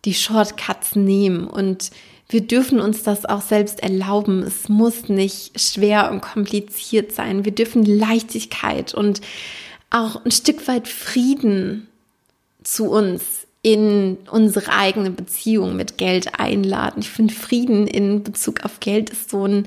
die 0.04 0.14
Shortcuts 0.14 0.94
nehmen 0.94 1.48
und 1.48 1.90
wir 2.30 2.42
dürfen 2.42 2.80
uns 2.80 3.02
das 3.02 3.26
auch 3.26 3.42
selbst 3.42 3.82
erlauben. 3.82 4.42
Es 4.42 4.68
muss 4.68 5.08
nicht 5.08 5.60
schwer 5.60 6.10
und 6.10 6.22
kompliziert 6.22 7.12
sein. 7.12 7.44
Wir 7.44 7.52
dürfen 7.52 7.84
Leichtigkeit 7.84 8.94
und 8.94 9.20
auch 9.90 10.24
ein 10.24 10.30
Stück 10.30 10.68
weit 10.68 10.86
Frieden 10.86 11.88
zu 12.62 12.88
uns 12.88 13.46
in 13.62 14.16
unsere 14.30 14.72
eigene 14.72 15.10
Beziehung 15.10 15.76
mit 15.76 15.98
Geld 15.98 16.38
einladen. 16.38 17.00
Ich 17.00 17.10
finde, 17.10 17.34
Frieden 17.34 17.86
in 17.86 18.22
Bezug 18.22 18.64
auf 18.64 18.80
Geld 18.80 19.10
ist 19.10 19.30
so 19.30 19.44
ein 19.44 19.66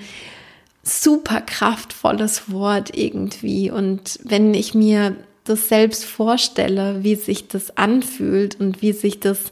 super 0.84 1.42
kraftvolles 1.42 2.50
Wort 2.52 2.96
irgendwie. 2.98 3.70
Und 3.70 4.20
wenn 4.24 4.54
ich 4.54 4.74
mir 4.74 5.16
das 5.44 5.68
selbst 5.68 6.06
vorstelle, 6.06 7.04
wie 7.04 7.16
sich 7.16 7.50
das 7.50 7.78
anfühlt 7.78 8.60
und 8.60 8.82
wie 8.82 8.94
sich 8.94 9.20
das 9.20 9.52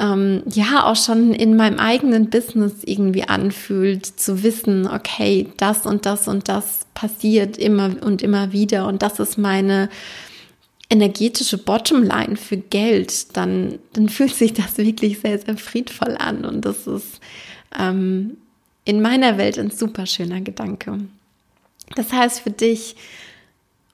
ähm, 0.00 0.42
ja 0.46 0.86
auch 0.86 0.96
schon 0.96 1.32
in 1.34 1.56
meinem 1.56 1.78
eigenen 1.78 2.30
Business 2.30 2.72
irgendwie 2.84 3.24
anfühlt, 3.24 4.06
zu 4.06 4.42
wissen, 4.42 4.88
okay, 4.88 5.48
das 5.58 5.86
und 5.86 6.06
das 6.06 6.26
und 6.26 6.48
das 6.48 6.86
passiert 6.94 7.58
immer 7.58 7.90
und 8.02 8.22
immer 8.22 8.52
wieder 8.52 8.86
und 8.86 9.02
das 9.02 9.20
ist 9.20 9.38
meine 9.38 9.88
energetische 10.90 11.56
Bottomline 11.56 12.36
für 12.36 12.56
Geld, 12.56 13.36
dann, 13.36 13.78
dann 13.92 14.08
fühlt 14.10 14.34
sich 14.34 14.52
das 14.52 14.76
wirklich 14.76 15.20
sehr, 15.20 15.38
sehr 15.38 15.56
friedvoll 15.56 16.16
an. 16.18 16.44
Und 16.44 16.64
das 16.64 16.86
ist 16.86 17.20
ähm, 17.78 18.36
in 18.84 19.00
meiner 19.00 19.38
Welt 19.38 19.58
ein 19.58 19.70
super 19.70 20.06
schöner 20.06 20.40
Gedanke. 20.40 20.98
Das 21.94 22.12
heißt 22.12 22.40
für 22.40 22.50
dich, 22.50 22.96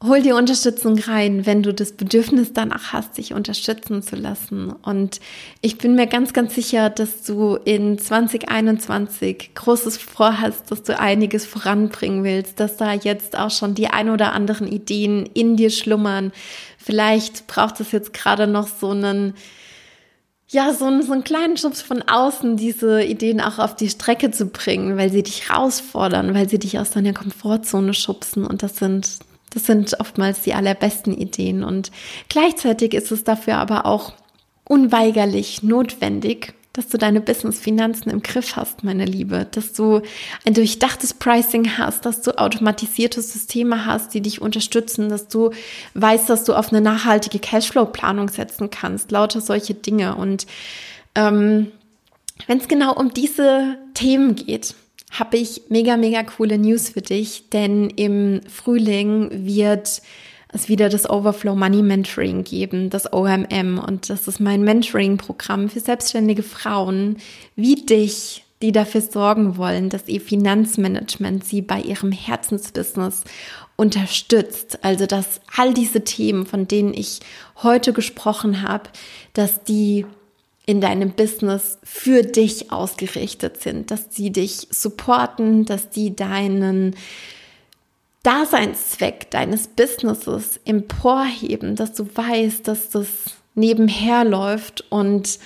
hol 0.03 0.21
dir 0.21 0.37
Unterstützung 0.37 0.99
rein, 0.99 1.47
wenn 1.47 1.63
du 1.63 1.73
das 1.73 1.93
Bedürfnis 1.93 2.53
danach 2.53 2.93
hast, 2.93 3.17
dich 3.17 3.33
unterstützen 3.33 4.03
zu 4.03 4.15
lassen. 4.15 4.71
Und 4.71 5.21
ich 5.63 5.79
bin 5.79 5.95
mir 5.95 6.07
ganz, 6.07 6.35
ganz 6.35 6.55
sicher, 6.55 6.91
dass 6.91 7.23
du 7.23 7.57
in 7.57 7.99
2021 7.99 9.53
Großes 9.55 9.97
vorhast, 9.97 10.71
dass 10.71 10.83
du 10.83 10.99
einiges 10.99 11.47
voranbringen 11.47 12.25
willst, 12.25 12.61
dass 12.61 12.77
da 12.77 12.93
jetzt 12.93 13.39
auch 13.39 13.51
schon 13.51 13.75
die 13.75 13.89
ein 13.89 14.11
oder 14.11 14.35
anderen 14.35 14.67
Ideen 14.67 15.25
in 15.33 15.57
dir 15.57 15.71
schlummern. 15.71 16.31
Vielleicht 16.79 17.47
braucht 17.47 17.81
es 17.81 17.93
jetzt 17.93 18.13
gerade 18.13 18.47
noch 18.47 18.69
so 18.69 18.91
einen 18.91 19.35
ja, 20.49 20.73
so 20.73 20.85
einen, 20.85 21.03
so 21.03 21.13
einen 21.13 21.25
kleinen 21.25 21.57
Schubs 21.57 21.83
von 21.83 22.03
außen, 22.03 22.57
diese 22.57 23.03
Ideen 23.03 23.41
auch 23.41 23.59
auf 23.59 23.75
die 23.75 23.89
Strecke 23.89 24.31
zu 24.31 24.47
bringen, 24.47 24.97
weil 24.97 25.11
sie 25.11 25.25
dich 25.25 25.49
herausfordern, 25.49 26.35
weil 26.35 26.49
sie 26.49 26.61
dich 26.61 26.79
aus 26.79 26.91
deiner 26.91 27.13
Komfortzone 27.13 27.93
schubsen. 27.95 28.47
Und 28.47 28.63
das 28.63 28.77
sind 28.77 29.19
das 29.57 29.65
sind 29.65 29.99
oftmals 30.01 30.43
die 30.43 30.53
allerbesten 30.53 31.17
Ideen. 31.17 31.65
Und 31.65 31.91
gleichzeitig 32.29 32.93
ist 32.93 33.11
es 33.11 33.25
dafür 33.25 33.57
aber 33.57 33.87
auch 33.87 34.13
unweigerlich 34.65 35.63
notwendig, 35.63 36.53
dass 36.75 36.89
du 36.89 36.99
deine 36.99 37.23
Business-Finanzen 37.23 38.11
im 38.11 38.23
Griff 38.23 38.55
hast, 38.57 38.85
meine 38.85 39.07
Liebe, 39.07 39.47
dass 39.51 39.73
du 39.73 40.03
ein 40.45 40.53
durchdachtes 40.53 41.15
Pricing 41.15 41.79
hast, 41.79 42.05
dass 42.05 42.21
du 42.21 42.39
automatisierte 42.39 43.23
Systeme 43.23 43.87
hast, 43.87 44.13
die 44.13 44.21
dich 44.21 44.43
unterstützen, 44.43 45.09
dass 45.09 45.27
du 45.29 45.53
weißt, 45.95 46.29
dass 46.29 46.45
du 46.45 46.53
auf 46.53 46.71
eine 46.71 46.83
nachhaltige 46.83 47.39
Cashflow-Planung 47.39 48.29
setzen 48.29 48.69
kannst, 48.69 49.11
lauter 49.11 49.41
solche 49.41 49.73
Dinge. 49.73 50.17
Und 50.17 50.47
ähm, 51.15 51.73
wenn 52.47 52.59
es 52.59 52.69
genau 52.69 52.93
um 52.93 53.15
diese 53.15 53.79
Themen 53.95 54.35
geht, 54.35 54.75
habe 55.11 55.37
ich 55.37 55.63
mega, 55.69 55.97
mega 55.97 56.23
coole 56.23 56.59
News 56.59 56.91
für 56.91 57.03
dich, 57.03 57.49
denn 57.51 57.91
im 57.91 58.41
Frühling 58.49 59.31
wird 59.47 60.03
es 60.53 60.69
wieder 60.69 60.89
das 60.89 61.09
Overflow 61.09 61.55
Money 61.55 61.83
Mentoring 61.83 62.45
geben, 62.45 62.91
das 62.91 63.13
OMM. 63.13 63.79
Und 63.79 64.11
das 64.11 64.29
ist 64.29 64.41
mein 64.41 64.63
Mentoring-Programm 64.63 65.69
für 65.69 65.81
selbstständige 65.81 66.43
Frauen 66.43 67.19
wie 67.55 67.77
dich, 67.77 68.45
die 68.63 68.73
dafür 68.73 69.03
sorgen 69.03 69.57
wollen, 69.57 69.91
dass 69.91 70.09
ihr 70.09 70.21
Finanzmanagement 70.21 71.45
sie 71.45 71.61
bei 71.61 71.81
ihrem 71.81 72.11
Herzensbusiness 72.11 73.25
unterstützt. 73.77 74.83
Also, 74.83 75.07
dass 75.07 75.41
all 75.57 75.75
diese 75.75 76.05
Themen, 76.05 76.47
von 76.47 76.67
denen 76.67 76.95
ich 76.95 77.21
heute 77.63 77.93
gesprochen 77.93 78.63
habe, 78.63 78.89
dass 79.35 79.63
die 79.65 80.07
in 80.67 80.81
deinem 80.81 81.13
Business 81.13 81.79
für 81.85 82.23
dich 82.23 82.73
ausgerichtet 82.73 83.63
sind, 83.63 83.93
dass 83.93 84.07
sie 84.11 84.33
dich 84.33 84.67
supporten, 84.71 85.65
dass 85.65 85.91
die 85.91 86.15
deinen 86.15 86.97
Daseinszweck 88.25 89.31
deines 89.31 89.69
Businesses 89.69 90.59
emporheben, 90.65 91.77
dass 91.77 91.93
du 91.93 92.05
weißt, 92.13 92.67
dass 92.67 92.91
das 92.91 93.07
nebenher 93.55 94.25
läuft 94.25 94.85
und 94.91 95.39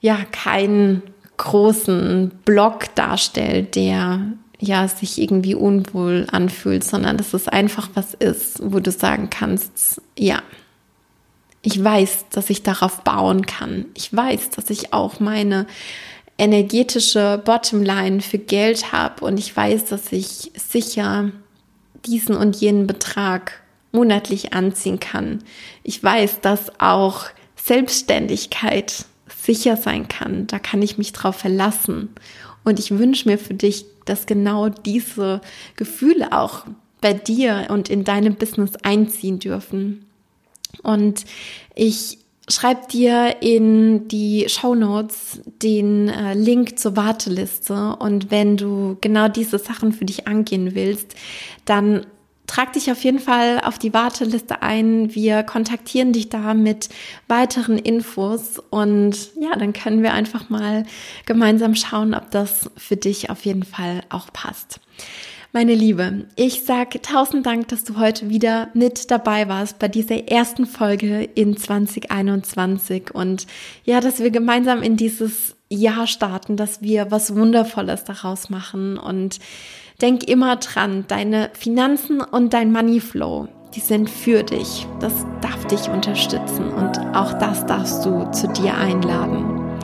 ja 0.00 0.18
keinen 0.32 1.02
großen 1.36 2.32
Block 2.44 2.92
darstellt, 2.96 3.76
der 3.76 4.32
ja 4.58 4.88
sich 4.88 5.20
irgendwie 5.20 5.54
unwohl 5.54 6.26
anfühlt, 6.32 6.82
sondern 6.82 7.16
dass 7.16 7.32
es 7.32 7.46
einfach 7.46 7.88
was 7.94 8.14
ist, 8.14 8.60
wo 8.60 8.80
du 8.80 8.90
sagen 8.90 9.30
kannst, 9.30 10.02
ja, 10.18 10.42
ich 11.62 11.82
weiß, 11.82 12.26
dass 12.30 12.50
ich 12.50 12.62
darauf 12.62 13.02
bauen 13.02 13.46
kann. 13.46 13.86
Ich 13.94 14.14
weiß, 14.14 14.50
dass 14.50 14.70
ich 14.70 14.92
auch 14.92 15.20
meine 15.20 15.66
energetische 16.38 17.40
Bottomline 17.44 18.22
für 18.22 18.38
Geld 18.38 18.92
habe 18.92 19.24
und 19.24 19.38
ich 19.38 19.54
weiß, 19.54 19.86
dass 19.86 20.10
ich 20.10 20.52
sicher 20.56 21.32
diesen 22.06 22.34
und 22.34 22.56
jenen 22.56 22.86
Betrag 22.86 23.60
monatlich 23.92 24.54
anziehen 24.54 25.00
kann. 25.00 25.44
Ich 25.82 26.02
weiß, 26.02 26.40
dass 26.40 26.80
auch 26.80 27.26
Selbstständigkeit 27.56 29.04
sicher 29.28 29.76
sein 29.76 30.08
kann. 30.08 30.46
Da 30.46 30.58
kann 30.58 30.80
ich 30.80 30.96
mich 30.96 31.12
drauf 31.12 31.36
verlassen. 31.36 32.08
Und 32.64 32.78
ich 32.78 32.98
wünsche 32.98 33.28
mir 33.28 33.38
für 33.38 33.54
dich, 33.54 33.84
dass 34.06 34.26
genau 34.26 34.68
diese 34.68 35.40
Gefühle 35.76 36.32
auch 36.32 36.64
bei 37.00 37.12
dir 37.12 37.66
und 37.70 37.90
in 37.90 38.04
deinem 38.04 38.34
Business 38.34 38.72
einziehen 38.82 39.38
dürfen. 39.38 40.06
Und 40.82 41.24
ich 41.74 42.18
schreib 42.48 42.88
dir 42.88 43.36
in 43.40 44.08
die 44.08 44.46
Show 44.48 44.74
Notes 44.74 45.40
den 45.44 46.08
äh, 46.08 46.34
Link 46.34 46.78
zur 46.78 46.96
Warteliste. 46.96 47.96
Und 47.96 48.30
wenn 48.30 48.56
du 48.56 48.96
genau 49.00 49.28
diese 49.28 49.58
Sachen 49.58 49.92
für 49.92 50.04
dich 50.04 50.26
angehen 50.26 50.74
willst, 50.74 51.14
dann 51.64 52.06
trag 52.50 52.72
dich 52.72 52.90
auf 52.90 53.04
jeden 53.04 53.20
Fall 53.20 53.60
auf 53.60 53.78
die 53.78 53.94
Warteliste 53.94 54.60
ein. 54.60 55.14
Wir 55.14 55.44
kontaktieren 55.44 56.12
dich 56.12 56.30
da 56.30 56.52
mit 56.52 56.88
weiteren 57.28 57.78
Infos 57.78 58.60
und 58.70 59.30
ja, 59.40 59.54
dann 59.56 59.72
können 59.72 60.02
wir 60.02 60.12
einfach 60.12 60.50
mal 60.50 60.84
gemeinsam 61.26 61.76
schauen, 61.76 62.12
ob 62.12 62.32
das 62.32 62.68
für 62.76 62.96
dich 62.96 63.30
auf 63.30 63.44
jeden 63.44 63.62
Fall 63.62 64.02
auch 64.08 64.32
passt. 64.32 64.80
Meine 65.52 65.74
Liebe, 65.74 66.26
ich 66.36 66.62
sage 66.62 67.02
tausend 67.02 67.44
Dank, 67.44 67.66
dass 67.66 67.82
du 67.82 67.98
heute 67.98 68.28
wieder 68.28 68.68
mit 68.72 69.10
dabei 69.10 69.48
warst 69.48 69.80
bei 69.80 69.88
dieser 69.88 70.28
ersten 70.28 70.64
Folge 70.64 71.24
in 71.24 71.56
2021 71.56 73.12
und 73.12 73.48
ja, 73.84 74.00
dass 74.00 74.20
wir 74.20 74.30
gemeinsam 74.30 74.80
in 74.80 74.96
dieses 74.96 75.56
Jahr 75.68 76.06
starten, 76.06 76.56
dass 76.56 76.82
wir 76.82 77.10
was 77.10 77.34
Wundervolles 77.34 78.04
daraus 78.04 78.48
machen 78.48 78.96
und 78.96 79.40
denk 80.00 80.22
immer 80.22 80.54
dran, 80.54 81.06
deine 81.08 81.50
Finanzen 81.54 82.20
und 82.20 82.54
dein 82.54 82.70
Moneyflow, 82.70 83.48
die 83.74 83.80
sind 83.80 84.08
für 84.08 84.44
dich. 84.44 84.86
Das 85.00 85.26
darf 85.40 85.66
dich 85.66 85.88
unterstützen 85.88 86.68
und 86.68 86.96
auch 87.16 87.32
das 87.40 87.66
darfst 87.66 88.06
du 88.06 88.30
zu 88.30 88.46
dir 88.46 88.76
einladen. 88.76 89.80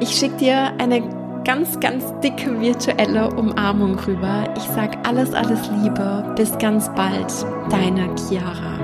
Ich 0.00 0.16
schicke 0.16 0.38
dir 0.38 0.72
eine 0.78 1.25
ganz, 1.46 1.78
ganz 1.78 2.04
dicke 2.24 2.60
virtuelle 2.60 3.30
Umarmung 3.36 3.96
rüber. 4.00 4.52
Ich 4.56 4.64
sag 4.64 4.98
alles, 5.06 5.32
alles 5.32 5.70
Liebe. 5.80 6.34
Bis 6.36 6.58
ganz 6.58 6.92
bald. 6.96 7.32
Deine 7.70 8.12
Chiara. 8.16 8.75